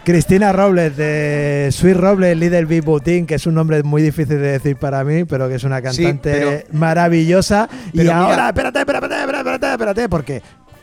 Cristina 0.04 0.52
Robles 0.54 0.96
de 0.96 1.70
Sweet 1.72 1.98
Robles 1.98 2.38
Little 2.38 2.66
Big 2.66 2.84
Boutique, 2.84 3.26
que 3.26 3.36
es 3.36 3.48
un 3.48 3.56
nombre 3.56 3.82
muy 3.82 4.04
difícil 4.04 4.40
de 4.40 4.52
decir 4.52 4.78
para 4.78 5.04
mí, 5.04 5.26
pero 5.26 5.50
que 5.50 5.56
es 5.56 5.64
una 5.64 5.80
Sí, 5.80 6.04
cantante 6.04 6.32
pero- 6.32 6.64
maravillosa. 6.80 7.68
y 7.88 7.98
pero 7.98 8.04
mira- 8.04 8.18
ahora, 8.20 8.48
espérate, 8.50 8.80
espérate, 8.80 9.06
espérate, 9.08 9.38
espérate, 9.40 9.72
espérate, 9.72 10.10
porque 10.10 10.42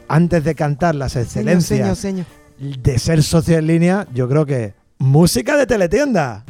antes 0.08 0.42
de 0.42 0.54
cantar 0.56 0.96
las 0.96 1.14
excelencias 1.14 1.96
Señor, 1.98 2.26
señor. 2.58 2.78
de 2.82 2.98
ser 2.98 3.22
socio 3.22 3.56
en 3.58 3.68
línea, 3.68 4.06
yo 4.12 4.28
creo 4.28 4.44
que 4.44 4.74
música 5.02 5.56
de 5.56 5.66
teletienda. 5.66 6.44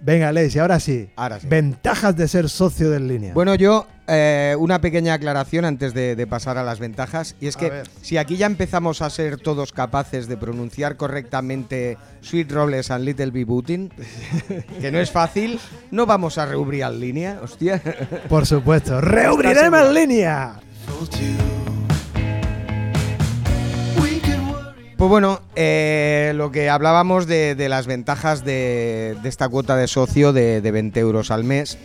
Venga, 0.00 0.32
Leis, 0.32 0.54
y 0.54 0.58
ahora 0.58 0.78
sí. 0.80 1.10
Ahora 1.16 1.40
sí. 1.40 1.46
Ventajas 1.46 2.14
de 2.14 2.28
ser 2.28 2.50
socio 2.50 2.90
de 2.90 2.96
en 2.98 3.08
línea. 3.08 3.32
Bueno, 3.32 3.54
yo 3.54 3.86
eh, 4.14 4.54
una 4.58 4.82
pequeña 4.82 5.14
aclaración 5.14 5.64
antes 5.64 5.94
de, 5.94 6.16
de 6.16 6.26
pasar 6.26 6.58
a 6.58 6.62
las 6.62 6.78
ventajas. 6.78 7.34
Y 7.40 7.46
es 7.46 7.56
que 7.56 7.82
si 8.02 8.18
aquí 8.18 8.36
ya 8.36 8.44
empezamos 8.44 9.00
a 9.00 9.08
ser 9.08 9.38
todos 9.38 9.72
capaces 9.72 10.28
de 10.28 10.36
pronunciar 10.36 10.96
correctamente 10.96 11.96
Sweet 12.20 12.52
Robles 12.52 12.90
and 12.90 13.06
Little 13.06 13.30
Big 13.30 13.46
Bootin, 13.46 13.90
que 14.80 14.92
no 14.92 14.98
es 14.98 15.10
fácil, 15.10 15.58
no 15.90 16.04
vamos 16.04 16.36
a 16.36 16.44
reubrir 16.44 16.82
en 16.82 17.00
línea, 17.00 17.40
hostia. 17.42 17.82
Por 18.28 18.44
supuesto. 18.44 19.00
¡Reubriremos 19.00 19.88
en 19.88 19.94
línea! 19.94 20.60
Pues 24.98 25.08
bueno, 25.08 25.40
eh, 25.56 26.32
lo 26.36 26.52
que 26.52 26.68
hablábamos 26.68 27.26
de, 27.26 27.54
de 27.54 27.68
las 27.68 27.86
ventajas 27.86 28.44
de, 28.44 29.16
de 29.22 29.28
esta 29.28 29.48
cuota 29.48 29.74
de 29.74 29.88
socio 29.88 30.32
de, 30.34 30.60
de 30.60 30.70
20 30.70 31.00
euros 31.00 31.30
al 31.30 31.44
mes. 31.44 31.78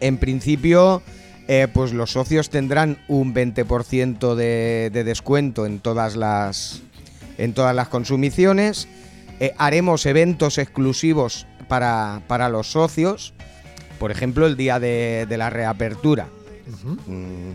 En 0.00 0.18
principio, 0.18 1.02
eh, 1.48 1.68
pues 1.72 1.92
los 1.92 2.12
socios 2.12 2.50
tendrán 2.50 2.98
un 3.08 3.34
20% 3.34 4.34
de, 4.34 4.90
de 4.92 5.04
descuento 5.04 5.66
en 5.66 5.78
todas 5.80 6.16
las, 6.16 6.82
en 7.38 7.52
todas 7.52 7.74
las 7.74 7.88
consumiciones. 7.88 8.88
Eh, 9.40 9.52
haremos 9.58 10.06
eventos 10.06 10.58
exclusivos 10.58 11.46
para, 11.68 12.22
para 12.28 12.48
los 12.48 12.68
socios. 12.70 13.34
Por 13.98 14.10
ejemplo, 14.10 14.46
el 14.46 14.56
día 14.56 14.80
de, 14.80 15.26
de 15.28 15.36
la 15.36 15.50
reapertura. 15.50 16.28
Mm, 17.06 17.52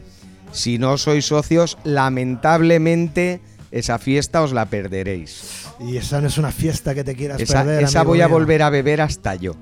si 0.52 0.78
no 0.78 0.97
sois 0.97 1.25
socios, 1.25 1.78
lamentablemente 1.84 3.41
esa 3.71 3.99
fiesta 3.99 4.41
os 4.41 4.52
la 4.52 4.65
perderéis. 4.65 5.65
Y 5.80 5.97
esa 5.97 6.21
no 6.21 6.28
es 6.28 6.38
una 6.38 6.52
fiesta 6.52 6.93
que 6.93 7.04
te 7.04 7.15
quieras 7.15 7.39
Esa, 7.39 7.63
perder. 7.63 7.84
esa 7.84 8.04
voy 8.04 8.21
a 8.21 8.28
volver 8.28 8.62
a 8.62 8.69
beber 8.69 9.02
hasta 9.02 9.36
yo. 9.36 9.56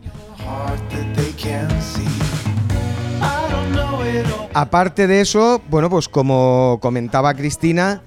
Aparte 4.53 5.07
de 5.07 5.21
eso, 5.21 5.61
bueno, 5.69 5.89
pues 5.89 6.09
como 6.09 6.79
comentaba 6.81 7.33
Cristina, 7.35 8.01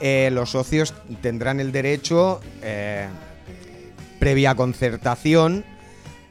eh, 0.00 0.30
los 0.32 0.50
socios 0.50 0.94
tendrán 1.20 1.58
el 1.58 1.72
derecho, 1.72 2.40
eh, 2.62 3.08
previa 4.18 4.54
concertación, 4.54 5.64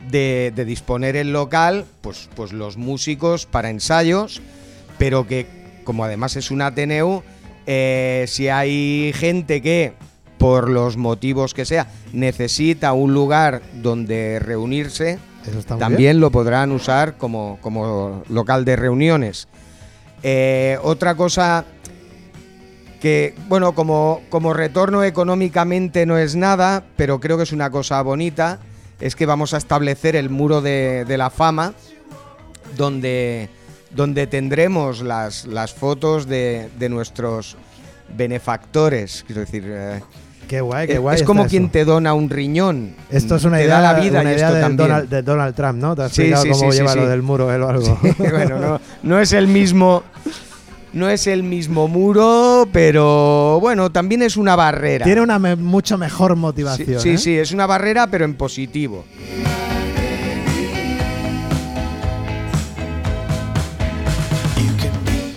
de, 0.10 0.54
disponer 0.66 1.16
el 1.16 1.34
local, 1.34 1.86
pues, 2.02 2.30
pues 2.36 2.54
los 2.54 2.78
músicos 2.78 3.46
para 3.46 3.70
ensayos, 3.70 4.42
pero 4.98 5.28
que 5.28 5.48
como 5.84 6.04
además 6.04 6.36
es 6.36 6.52
un 6.52 6.62
Ateneu, 6.62 7.24
eh, 7.68 8.26
si 8.28 8.50
hay 8.50 9.14
gente 9.16 9.62
que, 9.62 9.94
por 10.38 10.70
los 10.70 10.98
motivos 10.98 11.54
que 11.54 11.66
sea, 11.66 11.88
necesita 12.14 12.94
un 12.94 13.14
lugar 13.14 13.62
donde 13.82 14.40
reunirse, 14.40 15.20
Eso 15.48 15.60
está 15.60 15.76
muy 15.76 15.80
también 15.80 16.20
lo 16.20 16.32
podrán 16.32 16.72
usar 16.72 17.18
como, 17.18 17.60
como 17.62 18.24
local 18.30 18.66
de 18.66 18.76
reuniones. 18.76 19.48
Eh, 20.24 20.78
otra 20.82 21.16
cosa 21.16 21.66
que, 23.00 23.36
bueno, 23.48 23.76
como, 23.76 24.22
como 24.30 24.54
retorno 24.54 25.04
económicamente 25.04 26.06
no 26.06 26.18
es 26.18 26.36
nada, 26.36 26.84
pero 26.96 27.20
creo 27.20 27.38
que 27.38 27.44
es 27.44 27.52
una 27.52 27.70
cosa 27.70 28.02
bonita, 28.02 28.60
es 29.00 29.16
que 29.16 29.26
vamos 29.26 29.54
a 29.54 29.58
establecer 29.58 30.16
el 30.16 30.30
muro 30.30 30.62
de, 30.62 31.06
de 31.06 31.18
la 31.18 31.30
fama, 31.30 31.74
donde, 32.76 33.50
donde 33.92 34.26
tendremos 34.26 35.02
las, 35.02 35.46
las 35.46 35.74
fotos 35.74 36.26
de, 36.28 36.70
de 36.80 36.90
nuestros 36.90 37.58
benefactores. 38.18 39.24
Quiero 39.28 39.42
decir, 39.42 39.64
eh. 39.68 40.02
Qué 40.48 40.62
guay, 40.62 40.88
qué 40.88 40.94
es, 40.94 41.00
guay. 41.00 41.16
es 41.18 41.24
como 41.24 41.42
eso. 41.42 41.50
quien 41.50 41.70
te 41.70 41.86
dona 41.86 42.14
un 42.14 42.30
riñón. 42.30 42.96
Esto 43.10 43.36
es 43.36 43.44
una 43.46 43.58
te 43.58 43.64
idea, 43.66 43.82
da 43.82 43.94
la 43.94 44.00
vida 44.00 44.22
una 44.22 44.32
idea 44.34 44.50
esto 44.50 44.70
de. 44.70 44.76
Donald, 44.76 45.10
de 45.10 45.22
Donald 45.24 45.56
Trump, 45.56 45.80
¿no? 45.80 45.96
Te 45.96 46.04
has 46.04 46.12
Sí, 46.12 46.32
sí, 46.36 46.50
cómo 46.50 46.72
sí, 46.72 46.78
lleva 46.78 46.96
lo 46.96 47.08
del 47.08 47.22
muro 47.22 47.52
él 47.54 47.62
o 47.64 47.70
algo. 47.70 48.00
bueno, 48.18 48.60
no, 48.60 48.82
no 49.04 49.20
es 49.20 49.34
el 49.34 49.48
mismo. 49.48 50.04
No 50.94 51.10
es 51.10 51.28
el 51.28 51.44
mismo 51.44 51.90
muro, 51.90 52.70
pero 52.72 53.58
bueno, 53.60 53.92
también 53.92 54.22
es 54.22 54.38
una 54.38 54.56
barrera. 54.56 55.04
Tiene 55.04 55.20
una 55.20 55.40
me- 55.40 55.58
mucho 55.58 55.98
mejor 55.98 56.38
motivación. 56.38 57.02
sí, 57.02 57.10
¿eh? 57.10 57.18
sí, 57.18 57.38
es 57.38 57.52
una 57.52 57.66
barrera, 57.66 58.08
pero 58.08 58.24
en 58.24 58.36
positivo. 58.36 59.04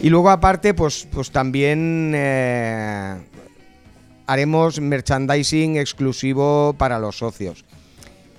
Y 0.01 0.11
luego 0.11 0.31
aparte, 0.31 0.75
pues, 0.75 1.09
pues 1.11 1.31
también 1.31 2.13
eh, 2.15 3.17
haremos 4.29 4.79
merchandising 4.79 5.79
exclusivo 5.79 6.75
para 6.77 6.99
los 6.99 7.17
socios. 7.17 7.65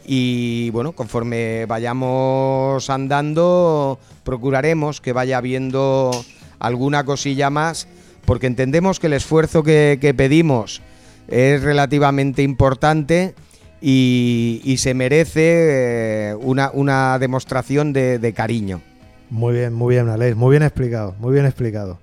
Y 0.05 0.69
bueno, 0.69 0.93
conforme 0.93 1.65
vayamos 1.65 2.89
andando, 2.89 3.99
procuraremos 4.23 5.01
que 5.01 5.13
vaya 5.13 5.39
habiendo 5.39 6.11
alguna 6.59 7.03
cosilla 7.03 7.49
más, 7.49 7.87
porque 8.25 8.47
entendemos 8.47 8.99
que 8.99 9.07
el 9.07 9.13
esfuerzo 9.13 9.63
que, 9.63 10.13
pedimos 10.15 10.81
es 11.27 11.63
relativamente 11.63 12.43
importante 12.43 13.33
y, 13.81 14.75
se 14.77 14.93
merece 14.93 16.29
eh, 16.31 16.35
una, 16.39 16.69
una 16.71 17.17
demostración 17.17 17.93
de, 17.93 18.19
de 18.19 18.33
cariño. 18.33 18.81
Muy 19.31 19.55
bien, 19.55 19.73
muy 19.73 19.95
bien, 19.95 20.07
Aleix. 20.07 20.35
Muy 20.35 20.51
bien 20.51 20.63
explicado, 20.63 21.15
muy 21.19 21.33
bien 21.33 21.45
explicado. 21.45 21.97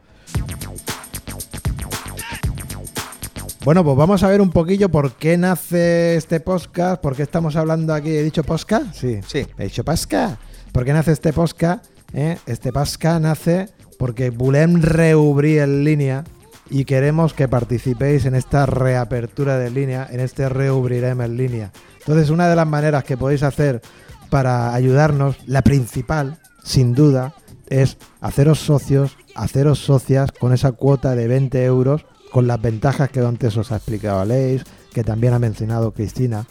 Bueno, 3.67 3.83
pues 3.83 3.97
vamos 3.97 4.23
a 4.23 4.29
ver 4.29 4.41
un 4.41 4.51
poquillo 4.51 4.89
por 4.91 5.15
qué 5.15 5.37
nace 5.37 6.15
este 6.15 6.39
podcast, 6.39 7.03
por 7.03 7.17
qué 7.17 7.25
estamos 7.25 7.57
hablando 7.57 7.95
aquí. 7.95 8.11
¿He 8.11 8.23
dicho 8.23 8.45
podcast? 8.45 8.95
Sí. 8.95 9.19
Sí. 9.27 9.45
He 9.59 9.65
dicho 9.65 9.83
pasca. 9.83 10.39
¿Por 10.71 10.85
qué 10.85 10.93
nace 10.93 11.11
este 11.11 11.33
podcast? 11.33 11.85
Eh? 12.13 12.39
Este 12.47 12.73
pasca 12.73 13.19
nace 13.19 13.69
porque 13.99 14.31
volem 14.31 14.81
reubrir 14.81 15.63
en 15.63 15.83
línea 15.83 16.23
y 16.71 16.85
queremos 16.85 17.35
que 17.35 17.49
participéis 17.49 18.25
en 18.25 18.37
esta 18.37 18.67
reapertura 18.67 19.59
de 19.59 19.73
línea, 19.73 20.07
en 20.13 20.21
este 20.21 20.49
reubrirem 20.49 21.21
en 21.21 21.37
línea. 21.37 21.73
Entonces, 21.99 22.31
una 22.31 22.49
de 22.49 22.55
las 22.55 22.69
maneras 22.69 23.03
que 23.03 23.17
podéis 23.17 23.43
hacer 23.43 23.83
para 24.31 24.75
ayudarnos, 24.75 25.39
la 25.45 25.63
principal, 25.63 26.39
sin 26.63 26.95
duda, 26.95 27.35
es 27.69 27.97
haceros 28.21 28.61
socios, 28.61 29.17
haceros 29.35 29.81
socias 29.81 30.31
con 30.31 30.53
esa 30.53 30.71
cuota 30.71 31.17
de 31.17 31.27
20 31.27 31.65
euros, 31.65 32.07
con 32.31 32.47
las 32.47 32.61
ventajas 32.61 33.11
que 33.11 33.21
antes 33.21 33.57
os 33.57 33.73
ha 33.73 33.77
explicado 33.77 34.21
Aleix, 34.21 34.63
que 34.93 35.05
también 35.05 35.33
ha 35.33 35.39
mencionado 35.39 35.93
Cristina. 35.93 36.47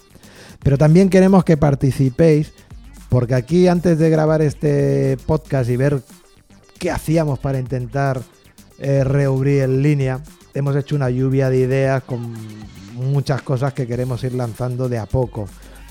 Pero 0.64 0.78
también 0.78 1.10
queremos 1.10 1.44
que 1.44 1.58
participéis, 1.58 2.54
porque 3.10 3.36
aquí 3.36 3.68
antes 3.68 4.00
de 4.00 4.10
grabar 4.10 4.42
este 4.42 5.18
podcast 5.26 5.70
y 5.70 5.78
ver 5.78 6.02
qué 6.80 6.92
hacíamos 6.92 7.40
para 7.40 7.60
intentar 7.60 8.22
eh, 8.80 9.04
reubrir 9.04 9.64
en 9.64 9.82
línea, 9.82 10.22
hemos 10.54 10.76
hecho 10.76 10.96
una 10.96 11.10
lluvia 11.10 11.50
de 11.50 11.60
ideas 11.60 12.04
con 12.04 12.34
muchas 12.94 13.42
cosas 13.42 13.74
que 13.74 13.88
queremos 13.88 14.24
ir 14.24 14.34
lanzando 14.34 14.90
de 14.90 14.98
a 14.98 15.06
poco. 15.06 15.48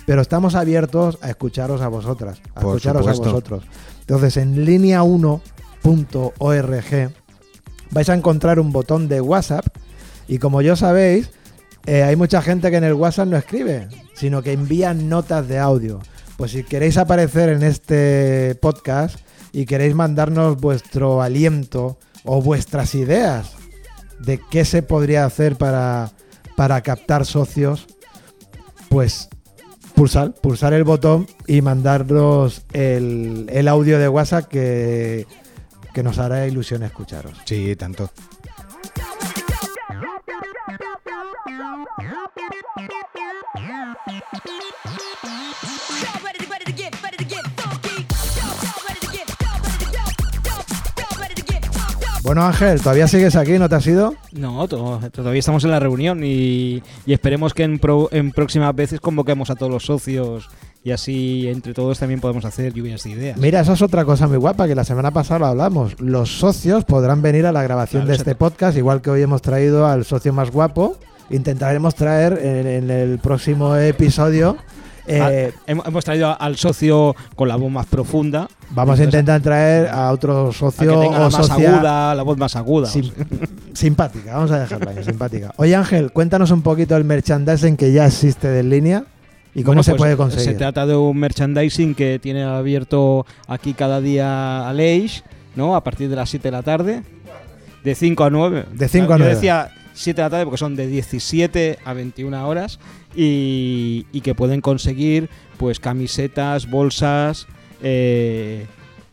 Pero 0.07 0.21
estamos 0.21 0.55
abiertos 0.55 1.19
a 1.23 1.31
escucharos 1.31 1.81
a 1.81 1.89
vosotras, 1.89 2.41
a 2.55 2.61
Por 2.61 2.77
escucharos 2.77 3.03
supuesto. 3.03 3.29
a 3.29 3.33
vosotros. 3.33 3.65
Entonces, 4.01 4.37
en 4.37 4.67
línea1.org 4.67 5.41
vais 7.91 8.09
a 8.09 8.15
encontrar 8.15 8.59
un 8.59 8.73
botón 8.73 9.09
de 9.09 9.21
WhatsApp 9.21 9.67
y 10.29 10.39
como 10.39 10.63
ya 10.63 10.77
sabéis, 10.77 11.31
eh, 11.87 12.03
hay 12.03 12.17
mucha 12.17 12.41
gente 12.41 12.71
que 12.71 12.77
en 12.77 12.85
el 12.85 12.95
WhatsApp 12.95 13.29
no 13.29 13.37
escribe, 13.37 13.89
sino 14.15 14.43
que 14.43 14.53
envía 14.53 14.95
notas 14.95 15.49
de 15.49 15.59
audio. 15.59 16.01
Pues 16.37 16.53
si 16.53 16.65
queréis 16.65 16.97
aparecer 16.97 17.51
en 17.51 17.63
este 17.63 18.55
podcast 18.61 19.19
y 19.53 19.67
queréis 19.67 19.95
mandarnos 19.95 20.61
vuestro 20.61 21.23
aliento 21.23 21.99
o 22.25 22.41
vuestras 22.41 22.95
ideas 22.95 23.53
de 24.19 24.41
qué 24.51 24.65
se 24.65 24.83
podría 24.83 25.27
hacer 25.27 25.57
para, 25.57 26.13
para 26.57 26.81
captar 26.81 27.27
socios, 27.27 27.87
pues 28.89 29.29
pulsar, 29.95 30.33
pulsar 30.35 30.73
el 30.73 30.85
botón 30.85 31.27
y 31.47 31.61
mandarnos 31.61 32.63
el, 32.73 33.47
el 33.51 33.69
audio 33.69 33.99
de 33.99 34.09
WhatsApp 34.09 34.49
que, 34.49 35.27
que 35.95 36.03
nos 36.03 36.19
hará 36.19 36.47
ilusión 36.47 36.83
escucharos. 36.83 37.39
Sí, 37.47 37.77
tanto. 37.77 38.11
Bueno 52.25 52.43
Ángel, 52.43 52.81
¿todavía 52.81 53.07
sigues 53.07 53.37
aquí? 53.37 53.59
¿No 53.59 53.69
te 53.69 53.75
has 53.75 53.87
ido? 53.87 54.15
No, 54.33 54.67
to- 54.67 54.99
todavía 55.13 55.39
estamos 55.41 55.63
en 55.65 55.71
la 55.71 55.79
reunión 55.79 56.25
y, 56.25 56.83
y 57.05 57.13
esperemos 57.13 57.53
que 57.53 57.65
en, 57.65 57.79
pro- 57.79 58.09
en 58.13 58.33
próximas 58.33 58.75
veces 58.75 58.99
convoquemos 58.99 59.51
a 59.51 59.55
todos 59.57 59.71
los 59.71 59.85
socios 59.85 60.49
y 60.83 60.91
así 60.93 61.49
entre 61.49 61.75
todos 61.75 61.99
también 61.99 62.21
podemos 62.21 62.45
hacer 62.47 62.73
lluvias 62.73 63.03
de 63.05 63.11
ideas. 63.11 63.37
Mira, 63.39 63.61
esa 63.61 63.75
es 63.75 63.83
otra 63.83 64.05
cosa 64.07 64.27
muy 64.27 64.39
guapa 64.39 64.67
que 64.67 64.75
la 64.75 64.85
semana 64.85 65.11
pasada 65.11 65.41
lo 65.41 65.47
hablamos. 65.47 66.01
Los 66.01 66.39
socios 66.39 66.85
podrán 66.85 67.21
venir 67.21 67.45
a 67.47 67.53
la 67.53 67.63
grabación 67.63 68.03
Claro, 68.03 68.09
de 68.13 68.17
este 68.17 68.35
podcast, 68.35 68.77
igual 68.79 69.03
que 69.03 69.11
hoy 69.11 69.21
hemos 69.23 69.43
traído 69.43 69.87
al 69.87 70.05
socio 70.07 70.33
más 70.33 70.51
guapo. 70.51 70.97
Intentaremos 71.31 71.95
traer 71.95 72.39
en, 72.43 72.67
en 72.67 72.91
el 72.91 73.19
próximo 73.19 73.77
episodio. 73.77 74.57
eh, 75.07 75.53
Ah, 75.55 75.61
hemos, 75.67 75.87
hemos 75.87 76.05
traído 76.05 76.39
al 76.41 76.57
socio 76.57 77.15
con 77.37 77.49
la 77.49 77.57
voz 77.57 77.71
más 77.71 77.87
profunda 77.87 78.49
Vamos 78.75 78.99
a 79.01 79.05
intentar 79.05 79.41
traer 79.41 79.89
a 79.89 80.11
otro 80.11 80.49
a 80.49 80.51
que 80.51 80.57
socio 80.59 81.01
tenga 81.01 81.07
o 81.09 81.13
la 81.13 81.19
más 81.31 81.47
socia 81.47 81.75
aguda, 81.77 82.15
la 82.15 82.23
voz 82.23 82.37
más 82.39 82.57
aguda. 82.57 82.89
sim- 82.89 83.11
simpática. 83.73 84.35
Vamos 84.35 84.51
a 84.51 84.61
dejarla 84.61 84.91
ahí, 84.91 85.05
simpática. 85.05 85.53
Oye 85.57 85.75
Ángel, 85.77 86.13
cuéntanos 86.13 86.51
un 86.51 86.63
poquito 86.63 86.97
el 86.97 87.05
merchandising 87.05 87.77
que 87.77 87.93
ya 87.93 88.07
existe 88.07 88.49
de 88.49 88.61
en 88.61 88.71
línea 88.71 89.05
y 89.55 89.63
cómo 89.63 89.67
Bueno, 89.75 89.83
se 89.85 89.93
pues, 89.93 89.99
puede 89.99 90.13
Se 90.13 90.17
conseguir. 90.17 90.57
trata 90.59 90.87
de 90.87 90.97
un 90.97 91.17
merchandising 91.19 91.95
que 91.95 92.19
tiene 92.19 92.43
abierto 92.43 93.25
aquí 93.47 93.75
cada 93.75 94.01
día 94.01 94.69
a 94.69 94.73
Leish, 94.73 95.23
¿no? 95.57 95.77
A 95.77 95.85
partir 95.85 96.09
de 96.09 96.17
las 96.17 96.31
7 96.31 96.49
de 96.49 96.53
la 96.53 96.63
tarde, 96.63 97.03
de 97.85 97.95
5 97.95 98.25
a 98.25 98.31
9. 98.31 98.65
De 98.73 98.89
5 98.89 99.05
a 99.13 99.17
Yo 99.17 99.19
9. 99.19 99.35
decía 99.35 99.71
7 99.93 100.17
de 100.17 100.23
la 100.27 100.31
tarde 100.31 100.45
porque 100.45 100.59
son 100.59 100.75
de 100.75 100.87
17 100.89 101.79
a 101.85 101.93
21 101.93 102.49
horas 102.49 102.81
y, 103.15 104.07
y 104.13 104.21
que 104.23 104.35
pueden 104.35 104.61
conseguir 104.61 105.29
pues 105.59 105.79
camisetas, 105.79 106.69
bolsas 106.69 107.47
eh, 107.83 108.67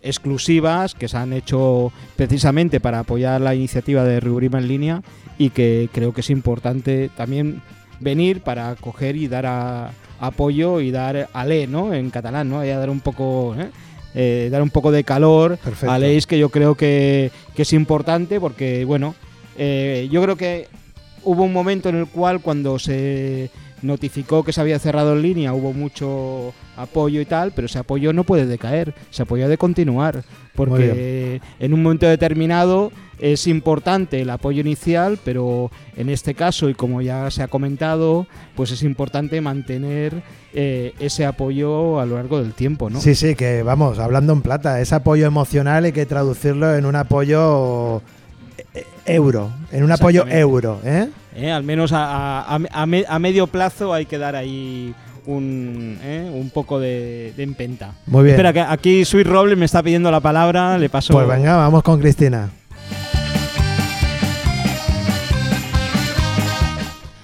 exclusivas 0.04 0.94
que 0.96 1.08
se 1.08 1.18
han 1.18 1.34
hecho 1.34 1.92
precisamente 2.16 2.80
para 2.80 3.00
apoyar 3.00 3.40
la 3.42 3.56
iniciativa 3.56 4.04
de 4.04 4.20
Rubrima 4.20 4.58
en 4.60 4.68
línea 4.68 5.02
y 5.38 5.50
que 5.52 5.90
creo 5.92 6.14
que 6.14 6.22
es 6.22 6.30
importante 6.30 7.10
también 7.16 7.62
venir 8.00 8.42
para 8.42 8.76
coger 8.76 9.16
y 9.16 9.28
dar 9.28 9.46
a- 9.46 9.92
apoyo 10.20 10.82
y 10.82 10.92
dar 10.92 11.30
alé, 11.34 11.68
¿no? 11.68 11.94
En 11.94 12.10
catalán, 12.10 12.50
¿no? 12.50 12.64
Y 12.66 12.70
a 12.70 12.78
dar 12.78 12.90
un 12.90 13.00
poco, 13.00 13.56
¿eh? 13.58 13.70
Eh, 14.14 14.50
dar 14.52 14.62
un 14.62 14.70
poco 14.70 14.92
de 14.92 15.04
calor 15.06 15.58
Perfecto. 15.58 15.90
a 15.92 15.98
Leis 15.98 16.28
que 16.28 16.38
yo 16.38 16.50
creo 16.50 16.76
que, 16.76 17.32
que 17.56 17.62
es 17.62 17.72
importante 17.72 18.40
porque, 18.42 18.84
bueno, 18.86 19.16
eh, 19.58 20.10
yo 20.12 20.22
creo 20.22 20.36
que 20.36 20.68
hubo 21.24 21.44
un 21.44 21.54
momento 21.54 21.88
en 21.90 21.96
el 21.96 22.08
cual 22.08 22.42
cuando 22.42 22.78
se 22.78 23.50
notificó 23.82 24.44
que 24.44 24.54
se 24.54 24.62
había 24.62 24.80
cerrado 24.80 25.14
en 25.14 25.22
línea 25.22 25.54
hubo 25.54 25.74
mucho 25.74 26.54
apoyo 26.78 27.22
y 27.22 27.26
tal, 27.26 27.52
pero 27.52 27.66
ese 27.66 27.80
apoyo 27.80 28.14
no 28.14 28.24
puede 28.24 28.46
decaer, 28.46 28.94
ese 29.12 29.24
apoyo 29.24 29.46
ha 29.46 29.50
de 29.50 29.58
continuar, 29.58 30.24
porque 30.56 31.42
en 31.60 31.74
un 31.74 31.84
momento 31.84 32.08
determinado 32.08 32.92
es 33.20 33.46
importante 33.46 34.22
el 34.22 34.30
apoyo 34.32 34.62
inicial, 34.62 35.20
pero 35.24 35.70
en 35.96 36.10
este 36.10 36.34
caso, 36.34 36.70
y 36.70 36.74
como 36.74 37.02
ya 37.02 37.30
se 37.30 37.44
ha 37.44 37.48
comentado, 37.48 38.26
pues 38.56 38.72
es 38.72 38.82
importante 38.82 39.40
mantener 39.42 40.24
eh, 40.54 40.94
ese 41.00 41.26
apoyo 41.26 42.00
a 42.00 42.06
lo 42.06 42.16
largo 42.16 42.42
del 42.42 42.54
tiempo, 42.54 42.90
¿no? 42.90 43.00
Sí, 43.00 43.14
sí, 43.14 43.36
que 43.36 43.62
vamos, 43.62 44.00
hablando 44.00 44.34
en 44.34 44.42
plata, 44.42 44.82
ese 44.82 44.96
apoyo 44.96 45.28
emocional 45.28 45.86
hay 45.86 45.92
que 45.92 46.06
traducirlo 46.08 46.76
en 46.76 46.86
un 46.86 46.96
apoyo 46.96 48.02
euro, 49.06 49.52
en 49.72 49.84
un 49.84 49.92
apoyo 49.92 50.26
euro, 50.28 50.80
¿eh? 50.84 51.08
¿eh? 51.36 51.52
Al 51.52 51.64
menos 51.64 51.92
a, 51.94 52.42
a- 52.42 52.60
a 52.72 52.86
me- 52.86 53.06
a 53.08 53.20
medio 53.20 53.48
plazo 53.48 53.94
hay 53.94 54.06
que 54.06 54.18
dar 54.18 54.36
ahí 54.36 54.94
un, 55.26 55.98
¿eh? 56.04 56.30
un 56.34 56.50
poco 56.50 56.80
de, 56.80 57.34
de 57.38 57.44
empenta. 57.44 57.94
Muy 58.08 58.24
bien. 58.24 58.36
Espera, 58.36 58.54
que 58.54 58.62
aquí 58.62 59.06
Sweet 59.06 59.28
Robles 59.28 59.58
me 59.58 59.66
está 59.66 59.82
pidiendo 59.84 60.10
la 60.12 60.20
palabra, 60.20 60.78
le 60.78 60.90
paso. 60.90 61.14
Pues 61.14 61.28
venga, 61.28 61.56
vamos 61.58 61.84
con 61.84 62.00
Cristina. 62.00 62.50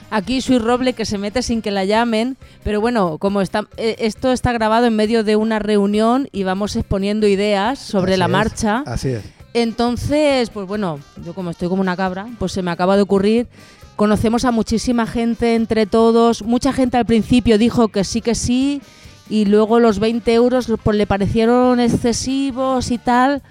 Aquí 0.10 0.40
soy 0.42 0.58
Roble 0.58 0.94
que 0.94 1.06
se 1.06 1.18
mete 1.18 1.44
sin 1.44 1.62
que 1.62 1.70
la 1.70 1.84
llamen, 1.84 2.38
pero 2.64 2.80
bueno, 2.80 3.18
como 3.18 3.42
está, 3.42 3.68
eh, 3.76 3.98
esto 4.00 4.32
está 4.32 4.54
grabado 4.54 4.86
en 4.88 4.96
medio 4.96 5.24
de 5.26 5.36
una 5.36 5.60
reunión 5.60 6.30
y 6.32 6.44
vamos 6.44 6.76
exponiendo 6.78 7.28
ideas 7.28 7.78
sobre 7.78 8.14
Así 8.14 8.20
la 8.20 8.26
es, 8.26 8.32
marcha. 8.32 8.84
Así 8.88 9.10
es. 9.10 9.24
Entonces, 9.62 10.52
pues 10.52 10.68
bueno, 10.68 11.00
yo 11.26 11.34
como 11.34 11.50
estoy 11.50 11.68
como 11.68 11.82
una 11.82 11.96
cabra, 11.96 12.28
pues 12.38 12.52
se 12.52 12.62
me 12.62 12.70
acaba 12.70 12.96
de 12.96 13.02
ocurrir. 13.02 13.48
Conocemos 13.96 14.46
a 14.46 14.52
muchísima 14.52 15.08
gente 15.08 15.56
entre 15.56 15.88
todos. 15.88 16.44
Mucha 16.44 16.72
gente 16.74 16.98
al 16.98 17.08
principio 17.08 17.58
dijo 17.58 17.88
que 17.88 18.04
sí, 18.04 18.22
que 18.22 18.36
sí. 18.36 18.84
Y 19.32 19.46
luego 19.46 19.80
los 19.80 19.98
20 19.98 20.32
euros 20.32 20.72
pues, 20.84 20.96
le 20.96 21.08
parecieron 21.08 21.80
excesivos 21.80 22.92
y 22.92 23.00
tal. 23.00 23.42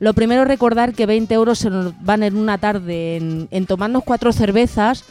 Lo 0.00 0.14
primero 0.14 0.44
recordar 0.44 0.94
que 0.94 1.06
20 1.06 1.32
euros 1.32 1.60
se 1.60 1.70
nos 1.70 1.94
van 2.04 2.24
en 2.24 2.36
una 2.36 2.58
tarde 2.58 3.16
en, 3.16 3.46
en 3.52 3.66
tomarnos 3.66 4.02
cuatro 4.04 4.32
cervezas 4.32 5.04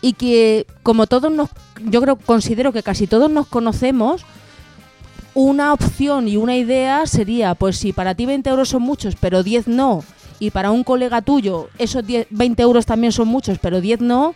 y 0.00 0.14
que 0.14 0.66
como 0.82 1.06
todos 1.06 1.30
nos, 1.30 1.50
yo 1.84 2.00
creo, 2.00 2.16
considero 2.16 2.72
que 2.72 2.82
casi 2.82 3.06
todos 3.06 3.30
nos 3.30 3.46
conocemos, 3.46 4.24
una 5.34 5.72
opción 5.72 6.28
y 6.28 6.36
una 6.36 6.56
idea 6.56 7.06
sería, 7.06 7.54
pues 7.54 7.78
si 7.78 7.92
para 7.92 8.14
ti 8.14 8.26
20 8.26 8.50
euros 8.50 8.68
son 8.68 8.82
muchos, 8.82 9.14
pero 9.20 9.42
10 9.42 9.66
no, 9.68 10.04
y 10.38 10.50
para 10.50 10.70
un 10.70 10.84
colega 10.84 11.22
tuyo 11.22 11.68
esos 11.78 12.04
10, 12.06 12.26
20 12.30 12.62
euros 12.62 12.84
también 12.86 13.12
son 13.12 13.28
muchos, 13.28 13.58
pero 13.58 13.80
10 13.80 14.00
no, 14.00 14.34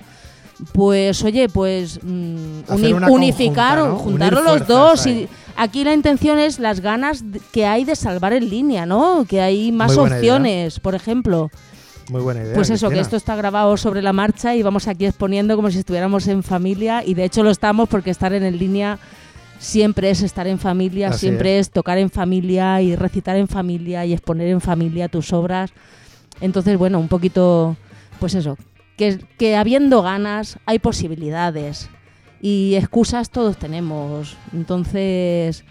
pues 0.73 1.23
oye, 1.23 1.49
pues 1.49 2.01
mm, 2.03 2.63
uni- 2.69 2.93
unificar, 3.11 3.79
conjunta, 3.79 3.97
¿no? 3.99 3.99
juntarlo 3.99 4.41
Unir 4.41 4.53
los 4.61 4.67
dos. 4.69 5.07
Y 5.07 5.29
aquí 5.57 5.85
la 5.85 5.93
intención 5.93 6.39
es 6.39 6.59
las 6.59 6.81
ganas 6.81 7.23
que 7.53 7.67
hay 7.67 7.85
de 7.85 7.95
salvar 7.95 8.33
en 8.33 8.49
línea, 8.49 8.87
¿no? 8.87 9.27
Que 9.29 9.43
hay 9.43 9.71
más 9.71 9.93
idea. 9.93 10.03
opciones, 10.05 10.81
por 10.81 10.95
ejemplo. 10.95 11.51
Muy 12.09 12.23
buena 12.23 12.41
idea. 12.43 12.55
Pues 12.55 12.71
eso, 12.71 12.89
que 12.89 13.01
esto 13.01 13.17
está 13.17 13.37
grabado 13.37 13.77
sobre 13.77 14.01
la 14.01 14.13
marcha 14.15 14.55
y 14.55 14.63
vamos 14.63 14.87
aquí 14.89 15.05
exponiendo 15.05 15.57
como 15.57 15.71
si 15.71 15.79
estuviéramos 15.81 16.27
en 16.29 16.43
familia 16.43 17.03
y 17.05 17.13
de 17.15 17.25
hecho 17.25 17.43
lo 17.43 17.51
estamos 17.51 17.89
porque 17.89 18.11
estar 18.11 18.33
en 18.33 18.57
línea 18.59 18.99
siempre 19.59 20.11
es 20.11 20.23
estar 20.23 20.47
en 20.47 20.59
familia, 20.59 21.09
Así 21.09 21.21
siempre 21.21 21.59
es. 21.59 21.71
tocar 21.71 21.99
en 21.99 22.11
familia 22.11 22.81
y 22.83 22.97
recitar 22.97 23.37
en 23.37 23.49
familia 23.49 24.05
y 24.05 24.13
exponer 24.13 24.49
en 24.49 24.61
familia 24.61 25.09
tus 25.09 25.33
obras. 25.33 25.73
Entonces, 26.41 26.77
bueno, 26.79 26.99
un 26.99 27.09
poquito, 27.09 27.77
pues 28.21 28.35
eso, 28.35 28.57
que, 28.97 29.19
que 29.39 29.57
habiendo 29.57 30.03
ganas 30.03 30.59
hay 30.67 30.79
posibilidades 30.79 31.89
y 32.41 32.75
excusas 32.75 33.31
todos 33.31 33.57
tenemos. 33.57 34.37
Entonces, 34.53 35.65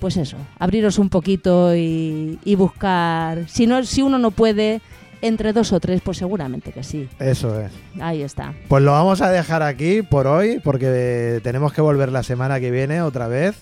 pues 0.00 0.16
eso, 0.16 0.36
abriros 0.58 0.98
un 0.98 1.08
poquito 1.08 1.74
y, 1.74 2.38
y 2.44 2.54
buscar. 2.54 3.48
Si, 3.48 3.66
no, 3.66 3.84
si 3.84 4.02
uno 4.02 4.18
no 4.18 4.30
puede, 4.30 4.80
entre 5.22 5.52
dos 5.52 5.72
o 5.72 5.80
tres, 5.80 6.00
pues 6.02 6.18
seguramente 6.18 6.72
que 6.72 6.82
sí. 6.82 7.08
Eso 7.18 7.60
es. 7.60 7.72
Ahí 8.00 8.22
está. 8.22 8.54
Pues 8.68 8.82
lo 8.82 8.92
vamos 8.92 9.20
a 9.20 9.30
dejar 9.30 9.62
aquí 9.62 10.02
por 10.02 10.26
hoy, 10.26 10.60
porque 10.62 11.40
tenemos 11.42 11.72
que 11.72 11.80
volver 11.80 12.12
la 12.12 12.22
semana 12.22 12.60
que 12.60 12.70
viene 12.70 13.02
otra 13.02 13.28
vez. 13.28 13.56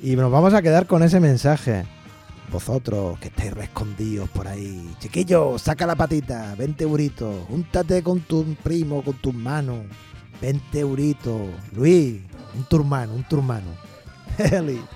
Y 0.00 0.14
nos 0.16 0.30
vamos 0.30 0.54
a 0.54 0.62
quedar 0.62 0.86
con 0.86 1.02
ese 1.02 1.20
mensaje. 1.20 1.84
Vosotros 2.52 3.18
que 3.18 3.28
estáis 3.28 3.52
escondidos 3.56 4.28
por 4.30 4.48
ahí. 4.48 4.90
Chiquillo, 5.00 5.58
saca 5.58 5.86
la 5.86 5.96
patita, 5.96 6.54
20 6.56 6.84
euritos. 6.84 7.34
Júntate 7.48 8.02
con 8.02 8.20
tu 8.20 8.54
primo, 8.62 9.02
con 9.02 9.14
tus 9.14 9.34
manos. 9.34 9.84
20 10.40 10.80
euritos. 10.80 11.42
Luis, 11.74 12.20
un 12.54 12.64
turmano, 12.64 13.12
un 13.14 13.24
turmano. 13.24 13.66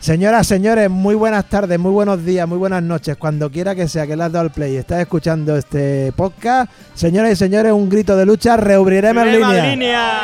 Señoras, 0.00 0.46
señores, 0.46 0.88
muy 0.88 1.14
buenas 1.14 1.44
tardes, 1.44 1.78
muy 1.78 1.92
buenos 1.92 2.24
días, 2.24 2.48
muy 2.48 2.56
buenas 2.56 2.82
noches, 2.82 3.18
cuando 3.18 3.50
quiera 3.50 3.74
que 3.74 3.86
sea 3.86 4.06
que 4.06 4.16
le 4.16 4.24
has 4.24 4.32
dado 4.32 4.46
al 4.46 4.50
play 4.50 4.72
y 4.72 4.76
estás 4.78 4.98
escuchando 5.00 5.54
este 5.58 6.10
podcast. 6.16 6.72
Señoras 6.94 7.32
y 7.32 7.36
señores, 7.36 7.70
un 7.70 7.90
grito 7.90 8.16
de 8.16 8.24
lucha, 8.24 8.56
reubriremos 8.56 9.26
en 9.26 9.32
línea. 9.32 9.70
línea. 9.70 10.20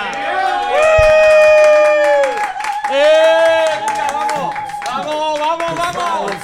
¡Vamos, 4.86 5.38
vamos, 5.38 5.38
vamos, 5.38 5.76
vamos! 5.76 6.36